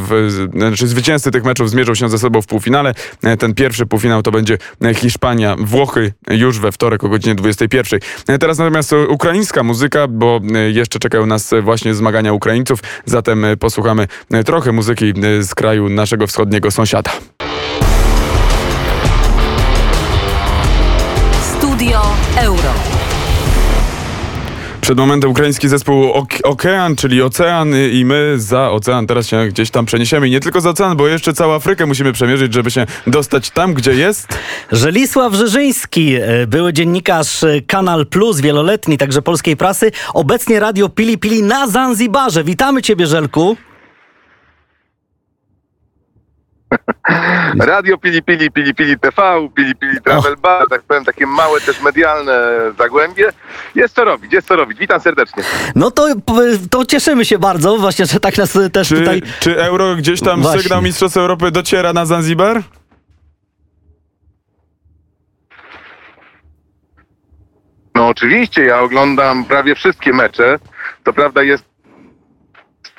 [0.54, 2.94] znaczy zwycięzcy tych meczów zmierzą się ze sobą w półfinale.
[3.38, 4.58] Ten pierwszy półfinał to będzie
[4.94, 8.00] Hiszpania, Włochy już we wtorek o godzinie 21.
[8.28, 12.80] E, Teraz natomiast ukraińska muzyka, bo e, jeszcze czekają nas e, właśnie zmagania Ukraińców.
[13.04, 14.08] Zatem posłuchamy
[14.46, 17.10] trochę muzyki z kraju naszego wschodniego sąsiada.
[24.84, 29.46] Przed momentem ukraiński zespół Ok- Okean, czyli Ocean y, i my za Ocean teraz się
[29.48, 30.28] gdzieś tam przeniesiemy.
[30.28, 33.74] I nie tylko za Ocean, bo jeszcze całą Afrykę musimy przemierzyć, żeby się dostać tam,
[33.74, 34.28] gdzie jest.
[34.72, 41.18] Żelisław Żyżyński, e, były dziennikarz e, Kanal Plus, wieloletni, także polskiej prasy, obecnie radio Pili
[41.18, 42.44] Pili na Zanzibarze.
[42.44, 43.56] Witamy Ciebie, Żelku.
[47.60, 51.80] Radio Pili Pili, Pili Pili TV, Pili Pili Travel Bar, tak powiem, takie małe też
[51.80, 52.32] medialne
[52.78, 53.28] zagłębie.
[53.74, 54.78] Jest co robić, jest co robić.
[54.78, 55.42] Witam serdecznie.
[55.74, 56.08] No to,
[56.70, 59.22] to cieszymy się bardzo, właśnie, że tak nas też Czy, tutaj...
[59.40, 60.62] czy euro gdzieś tam Właśnie.
[60.62, 62.62] sygnał Mistrzostw Europy dociera na Zanzibar?
[67.94, 70.58] No oczywiście, ja oglądam prawie wszystkie mecze.
[71.04, 71.73] To prawda jest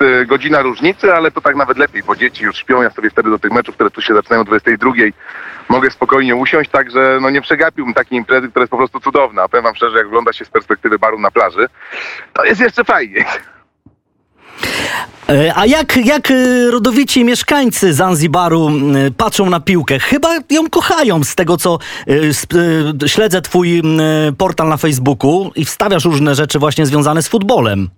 [0.02, 2.82] e, godzina różnicy, ale to tak nawet lepiej, bo dzieci już śpią.
[2.82, 4.92] Ja sobie wtedy do tych meczów, które tu się zaczynają o 22,
[5.70, 9.44] mogę spokojnie usiąść, także no nie przegapiłbym takiej imprezy, która jest po prostu cudowna.
[9.44, 11.68] A powiem wam szczerze, jak ogląda się z perspektywy baru na plaży,
[12.34, 13.26] to jest jeszcze fajnie.
[15.30, 18.72] E, A jak, jak e, rodowici mieszkańcy Zanzibaru
[19.18, 20.00] patrzą na piłkę?
[20.00, 21.80] Chyba ją kochają z tego, co
[23.04, 23.82] e, śledzę twój
[24.38, 27.90] portal na Facebooku i wstawiasz różne rzeczy właśnie związane z futbolem.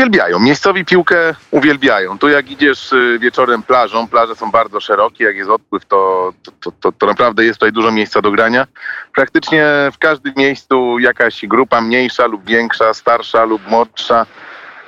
[0.00, 0.38] Uwielbiają.
[0.38, 2.18] Miejscowi piłkę uwielbiają.
[2.18, 6.72] Tu jak idziesz y, wieczorem plażą, plaże są bardzo szerokie, jak jest odpływ, to, to,
[6.80, 8.66] to, to, naprawdę jest tutaj dużo miejsca do grania.
[9.14, 14.26] Praktycznie w każdym miejscu jakaś grupa mniejsza lub większa, starsza lub młodsza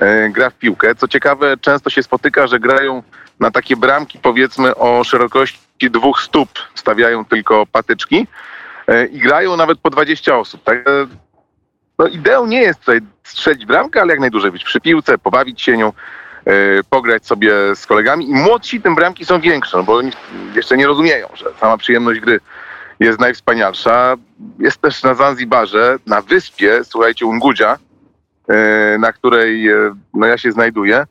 [0.03, 0.94] y, gra w piłkę.
[0.94, 3.03] Co ciekawe, często się spotyka, że grają
[3.40, 6.48] na takie bramki powiedzmy o szerokości dwóch stóp.
[6.75, 8.27] Stawiają tylko patyczki
[8.88, 10.64] y, i grają nawet po 20 osób.
[10.64, 10.85] Tak?
[12.03, 15.77] No ideą nie jest tutaj strzelić bramkę, ale jak najdłużej być przy piłce, pobawić się
[15.77, 15.93] nią,
[16.45, 16.53] e,
[16.91, 18.31] pograć sobie z kolegami.
[18.31, 20.11] I młodsi tym bramki są większe, no bo oni
[20.55, 22.41] jeszcze nie rozumieją, że sama przyjemność gry
[23.01, 24.17] jest najwspanialsza.
[24.59, 27.79] Jest też na Zanzibarze, na wyspie, słuchajcie, Ungudzia,
[28.49, 31.05] e, na której e, no ja się znajduję,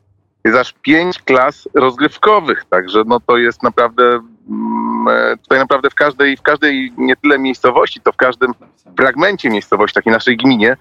[0.46, 4.22] jest aż pięć klas rozgrywkowych, także no to jest naprawdę
[5.44, 8.54] tutaj naprawdę w każdej, w każdej nie tyle miejscowości, to w każdym
[8.98, 10.78] fragmencie miejscowości, takiej naszej gminie,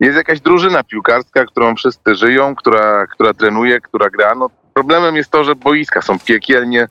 [0.00, 4.34] jest jakaś drużyna piłkarska, którą wszyscy żyją, która, która trenuje, która gra.
[4.34, 6.88] No, problemem jest to, że boiska są piekielnie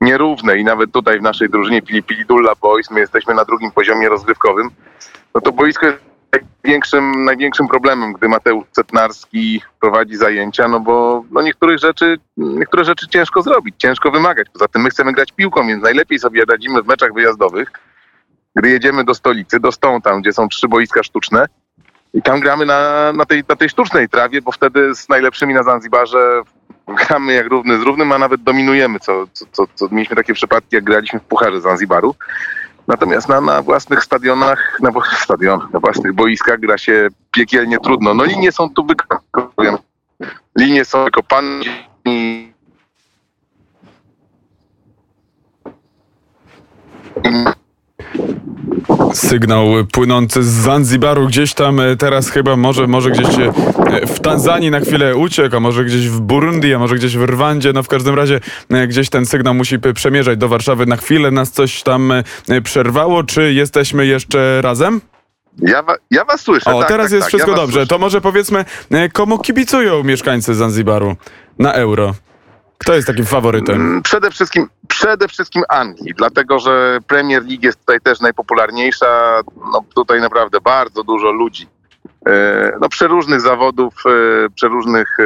[0.00, 3.70] nierówne i nawet tutaj w naszej drużynie Pili Pili Dulla Boys my jesteśmy na drugim
[3.70, 4.70] poziomie rozgrywkowym,
[5.34, 6.13] no to boisko jest
[6.64, 13.08] największym, największym problemem, gdy Mateusz Cetnarski prowadzi zajęcia, no bo no niektórych rzeczy, niektóre rzeczy
[13.08, 14.48] ciężko zrobić, ciężko wymagać.
[14.52, 17.72] Poza tym my chcemy grać piłką, więc najlepiej sobie radzimy w meczach wyjazdowych,
[18.56, 21.46] gdy jedziemy do stolicy, do Stą, tam gdzie są trzy boiska sztuczne
[22.14, 25.62] i tam gramy na, na, tej, na tej sztucznej trawie, bo wtedy z najlepszymi na
[25.62, 26.42] Zanzibarze
[26.88, 30.76] gramy jak równy z równym, a nawet dominujemy, co, co, co, co mieliśmy takie przypadki,
[30.76, 32.14] jak graliśmy w Pucharze Zanzibaru.
[32.86, 38.14] Natomiast na, na własnych stadionach, na własnych stadionach, na własnych boiskach gra się piekielnie trudno.
[38.14, 39.78] No linie są tu wykopane.
[40.58, 41.64] Linie są wykopane
[42.04, 42.54] i
[49.14, 54.70] Sygnał płynący z Zanzibaru gdzieś tam e, teraz chyba może, może gdzieś e, w Tanzanii
[54.70, 57.72] na chwilę uciekł, a może gdzieś w Burundi, a może gdzieś w Rwandzie.
[57.72, 60.86] No w każdym razie e, gdzieś ten sygnał musi przemierzać do Warszawy.
[60.86, 62.12] Na chwilę nas coś tam
[62.62, 63.24] przerwało.
[63.24, 65.00] Czy jesteśmy jeszcze razem?
[65.62, 66.74] ja, wa, ja was słyszę.
[66.74, 67.72] O, tak, teraz tak, jest tak, wszystko ja dobrze.
[67.72, 67.86] Słyszę.
[67.86, 68.64] To może powiedzmy,
[69.12, 71.16] komu kibicują mieszkańcy Zanzibaru
[71.58, 72.14] na euro?
[72.78, 73.74] Kto jest takim faworytem?
[73.74, 79.40] Mm, Przede wszystkim, przede wszystkim Anglii, dlatego że Premier League jest tutaj też najpopularniejsza.
[79.72, 81.68] No, tutaj naprawdę bardzo dużo ludzi.
[82.26, 85.24] e, No, przeróżnych zawodów, e, przeróżnych e,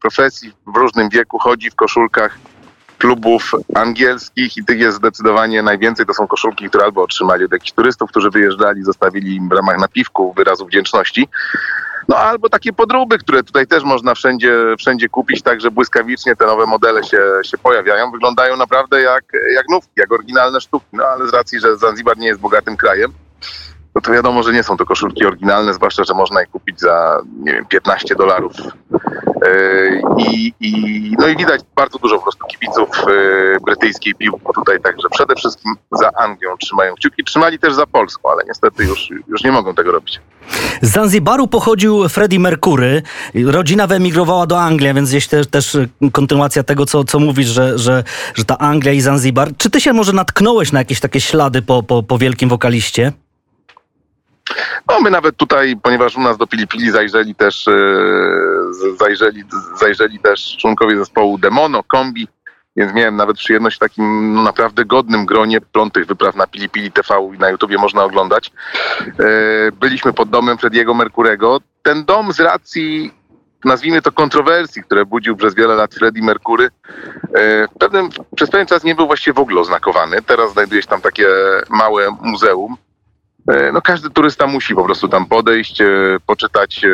[0.00, 2.38] profesji, w różnym wieku chodzi w koszulkach
[2.98, 6.06] klubów angielskich i tych jest zdecydowanie najwięcej.
[6.06, 9.78] To są koszulki, które albo otrzymali od jakichś turystów, którzy wyjeżdżali, zostawili im w ramach
[9.78, 11.28] napiwku wyrazu wdzięczności.
[12.10, 16.66] No albo takie podróby, które tutaj też można wszędzie, wszędzie kupić, także błyskawicznie te nowe
[16.66, 18.10] modele się, się pojawiają.
[18.10, 20.86] Wyglądają naprawdę jak, jak nówki, jak oryginalne sztuki.
[20.92, 23.12] No ale z racji, że Zanzibar nie jest bogatym krajem,
[23.94, 27.18] no to wiadomo, że nie są to koszulki oryginalne, zwłaszcza, że można je kupić za,
[27.38, 28.52] nie wiem, 15 dolarów.
[28.56, 34.80] Yy, I, i, no i widać bardzo dużo po prostu kibiców yy, brytyjskiej piłki tutaj,
[34.80, 37.24] także przede wszystkim za Anglią trzymają kciuki.
[37.24, 40.20] Trzymali też za Polską, ale niestety już, już nie mogą tego robić.
[40.82, 43.02] Z Zanzibaru pochodził Freddie Mercury.
[43.34, 45.76] Rodzina wyemigrowała do Anglii, więc gdzieś też, też
[46.12, 49.48] kontynuacja tego, co, co mówisz, że, że, że ta Anglia i Zanzibar.
[49.56, 53.12] Czy ty się może natknąłeś na jakieś takie ślady po, po, po wielkim wokaliście?
[54.88, 57.72] No my nawet tutaj, ponieważ u nas do Pili Pili zajrzeli też, e,
[58.98, 59.44] zajrzeli,
[59.80, 62.28] zajrzeli też członkowie zespołu Demono, Kombi,
[62.76, 66.92] więc miałem nawet przyjemność w takim no, naprawdę godnym gronie plątych wypraw na Pili Pili
[66.92, 68.52] TV i na YouTubie można oglądać.
[69.00, 71.60] E, Byliśmy pod domem Frediego Merkurego.
[71.82, 73.12] Ten dom z racji
[73.64, 76.68] nazwijmy to kontrowersji, które budził przez wiele lat Freddie Mercury,
[77.34, 80.22] e, pewnym, przez pewien czas nie był właściwie w ogóle oznakowany.
[80.22, 81.26] Teraz znajduje się tam takie
[81.70, 82.76] małe muzeum.
[83.50, 85.86] E, No każdy turysta musi po prostu tam podejść, e,
[86.26, 86.88] poczytać e,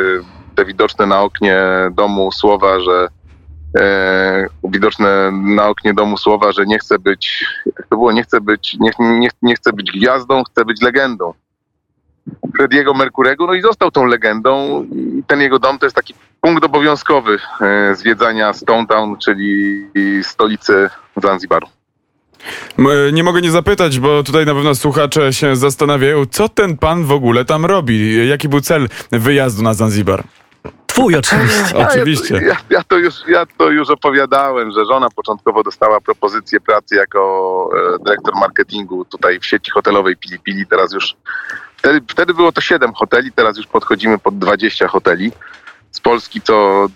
[0.55, 3.07] te widoczne na oknie domu słowa, że
[3.79, 8.41] e, widoczne na oknie domu słowa, że nie chce być, jak to było, nie chce
[8.41, 11.33] być, nie, nie, nie być gwiazdą, chce być legendą.
[12.55, 16.63] Frediego Merkurego, no i został tą legendą i ten jego dom to jest taki punkt
[16.63, 19.87] obowiązkowy e, zwiedzania Stone Town, czyli
[20.23, 21.67] stolicy Zanzibaru.
[22.79, 27.03] E, Nie mogę nie zapytać, bo tutaj na pewno słuchacze się zastanawiają, co ten pan
[27.05, 28.27] w ogóle tam robi?
[28.29, 30.23] Jaki był cel wyjazdu na Zanzibar?
[30.87, 31.77] Twój oczywiście.
[31.89, 32.35] Oczywiście.
[32.35, 36.95] Ja, ja, ja, to już, ja to już opowiadałem, że żona początkowo dostała propozycję pracy
[36.95, 40.65] jako e, dyrektor marketingu tutaj w sieci hotelowej Pili Pili.
[40.65, 41.15] Teraz już,
[41.77, 45.31] wtedy, wtedy było to 7 hoteli, teraz już podchodzimy pod 20 hoteli.
[45.91, 46.89] Z Polski co, e,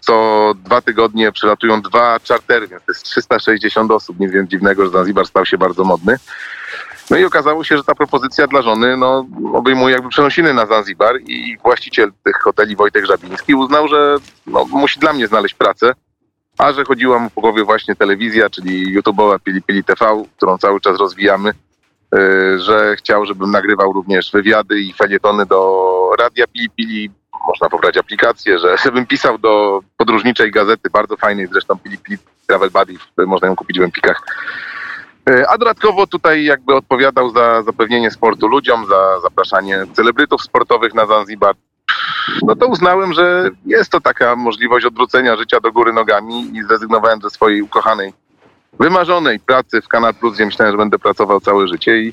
[0.00, 4.20] co dwa tygodnie przylatują dwa czartery, więc to jest 360 osób.
[4.20, 6.16] Nic więc dziwnego, że Zanzibar stał się bardzo modny.
[7.10, 11.20] No i okazało się, że ta propozycja dla żony no, obejmuje jakby przenosiny na Zanzibar
[11.26, 14.16] i właściciel tych hoteli Wojtek Żabiński uznał, że
[14.46, 15.92] no, musi dla mnie znaleźć pracę,
[16.58, 20.80] a że chodziła mu po głowie właśnie telewizja, czyli YouTube'owa Pili Pili TV, którą cały
[20.80, 21.52] czas rozwijamy,
[22.12, 27.10] yy, że chciał, żebym nagrywał również wywiady i felietony do Radia Pili Pili,
[27.46, 32.70] można pobrać aplikację, że żebym pisał do podróżniczej gazety, bardzo fajnej zresztą Pili Pili Travel
[32.70, 32.94] Buddy,
[33.26, 34.22] można ją kupić w Empikach.
[35.30, 41.06] E, A dodatkowo tutaj jakby odpowiadał za zapewnienie sportu ludziom, za zapraszanie celebrytów sportowych na
[41.06, 41.54] Zanzibar.
[42.42, 47.20] No to uznałem, że jest to taka możliwość odwrócenia życia do góry nogami i zrezygnowałem
[47.20, 48.12] ze swojej ukochanej,
[48.80, 52.12] wymarzonej pracy w Kanal Plus, gdzie myślałem, że będę pracował całe życie i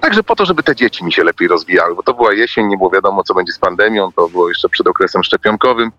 [0.00, 2.76] także po to, żeby te dzieci mi się lepiej rozwijały, bo to była jesień, nie
[2.76, 5.90] było wiadomo, co będzie z pandemią, to było jeszcze przed okresem szczepionkowym.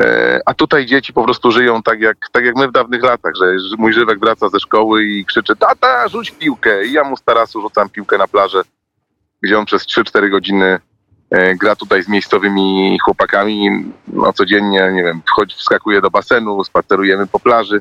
[0.00, 3.32] E, A tutaj dzieci po prostu żyją tak jak, tak jak my w dawnych latach,
[3.36, 6.86] że mój żywek wraca ze szkoły i krzyczy tata, rzuć piłkę.
[6.86, 8.62] I ja mu z tarasu rzucam piłkę na plażę,
[9.42, 10.78] gdzie on przez 3-4 godziny
[11.30, 13.70] e, gra tutaj z miejscowymi chłopakami.
[14.08, 17.80] No codziennie, nie wiem, wchodzi, wskakuje do basenu, spacerujemy po plaży.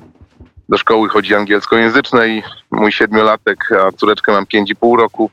[0.70, 5.32] Do szkoły chodzi angielskojęzycznej, mój siedmiolatek, a córeczkę mam pięć i pół roku.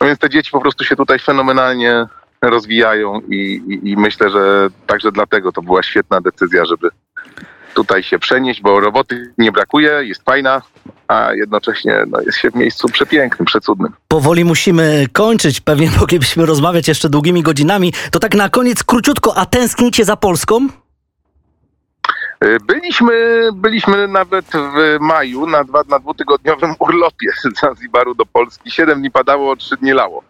[0.00, 2.06] No więc te dzieci po prostu się tutaj fenomenalnie
[2.42, 6.90] rozwijają i, i, i myślę, że także dlatego to była świetna decyzja, żeby
[7.74, 10.62] tutaj się przenieść, bo roboty nie brakuje, jest fajna,
[11.08, 13.92] a jednocześnie no, jest się w miejscu przepięknym, przecudnym.
[14.08, 17.92] Powoli musimy kończyć, pewnie moglibyśmy rozmawiać jeszcze długimi godzinami.
[18.10, 20.68] To tak na koniec króciutko, a tęsknicie za Polską?
[22.44, 28.70] Y, Byliśmy, byliśmy nawet w maju na, dwa, na dwutygodniowym urlopie z Zanzibaru do Polski.
[28.70, 30.22] Siedem dni padało, trzy dni lało.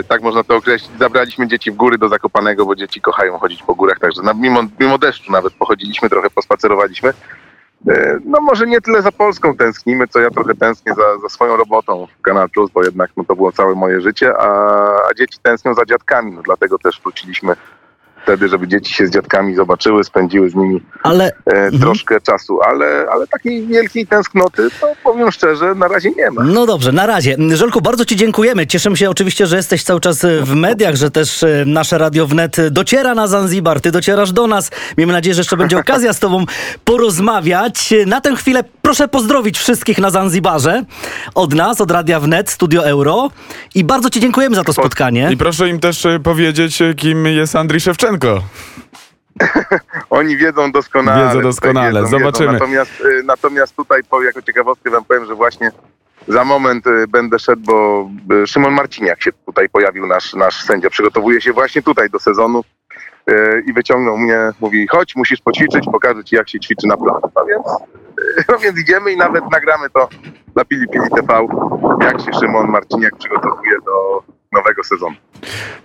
[0.00, 0.98] Y, tak można to określić.
[0.98, 4.60] Zabraliśmy dzieci w góry do Zakopanego, bo dzieci kochają chodzić po górach, także na, mimo,
[4.80, 7.10] mimo deszczu nawet pochodziliśmy, trochę pospacerowaliśmy.
[7.88, 11.56] Y, No może nie tyle za Polską tęsknimy, co ja trochę tęsknię za, za swoją
[11.56, 14.46] robotą w Kanal Plus, bo jednak no, to było całe moje życie, a,
[15.10, 17.56] a dzieci tęsknią za dziadkami, no, dlatego też wróciliśmy
[18.28, 23.06] wtedy, żeby dzieci się z dziadkami zobaczyły, spędziły z nimi Ale e, troszkę czasu, ale,
[23.12, 26.42] ale takiej wielkiej tęsknoty, to powiem szczerze, na razie nie ma.
[26.44, 27.36] No dobrze, na razie.
[27.54, 28.66] Żelku, bardzo Ci dziękujemy.
[28.66, 32.56] Cieszymy się oczywiście, że jesteś cały czas w mediach, że też e, nasze Radio Wnet
[32.70, 34.70] dociera na Zanzibar, Ty docierasz do nas.
[34.98, 36.44] Miejmy nadzieję, że jeszcze będzie okazja z Tobą
[36.84, 37.94] porozmawiać.
[38.06, 40.84] Na tę chwilę proszę pozdrowić wszystkich na Zanzibarze
[41.34, 43.30] od nas, od Radia Wnet, Studio Euro
[43.74, 45.28] i bardzo Ci dziękujemy za to spotkanie.
[45.32, 48.17] I proszę im też e, powiedzieć, e, kim jest Andrii Szewczenko.
[50.10, 51.26] Oni wiedzą doskonale.
[51.26, 52.00] Wiedzą doskonale.
[52.00, 52.52] Wiedzą, Zobaczymy.
[52.52, 52.64] Wiedzą.
[52.64, 55.70] Natomiast, y, natomiast tutaj po, jako ciekawostkę wam powiem, że właśnie
[56.28, 60.90] za moment y, będę szedł, bo y, Szymon Marciniak się tutaj pojawił, nasz, nasz sędzia.
[60.90, 62.64] Przygotowuje się właśnie tutaj do sezonu
[63.66, 67.20] i wyciągnął mnie, mówi chodź, musisz poćwiczyć, pokażę ci jak się ćwiczy na plan.
[67.36, 67.66] No więc,
[68.48, 70.08] no więc idziemy i nawet nagramy to
[70.54, 71.46] dla Pili Pili TV,
[72.00, 74.22] jak się Szymon Marciniak przygotowuje do
[74.52, 75.16] nowego sezonu.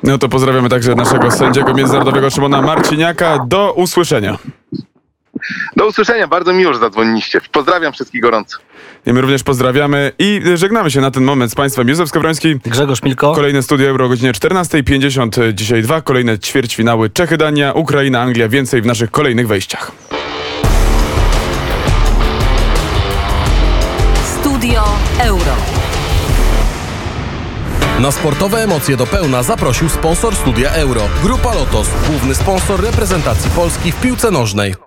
[0.04, 3.46] No to pozdrawiamy także naszego sędziego międzynarodowego Szymona Marciniaka.
[3.48, 4.38] Do usłyszenia.
[5.76, 7.42] Do usłyszenia, bardzo miło, że zadzwoniliście.
[7.52, 8.58] Pozdrawiam wszystkich gorąco.
[9.06, 11.90] I my również pozdrawiamy i żegnamy się na ten moment z Państwem.
[11.90, 13.34] Józef Skowroński, Grzegorz Milko.
[13.36, 15.54] kolejne studio Euro o godzinie 14.50.
[15.54, 18.50] Dzisiaj dwa kolejne ćwierćfinały Czechy, Dania, Ukraina, Anglia.
[18.50, 19.92] Więcej w naszych kolejnych wejściach.
[24.40, 24.84] Studio
[25.20, 25.73] Euro.
[28.04, 31.02] Na sportowe emocje do pełna zaprosił sponsor studia Euro.
[31.22, 34.76] Grupa Lotos, główny sponsor reprezentacji Polski w piłce nożnej.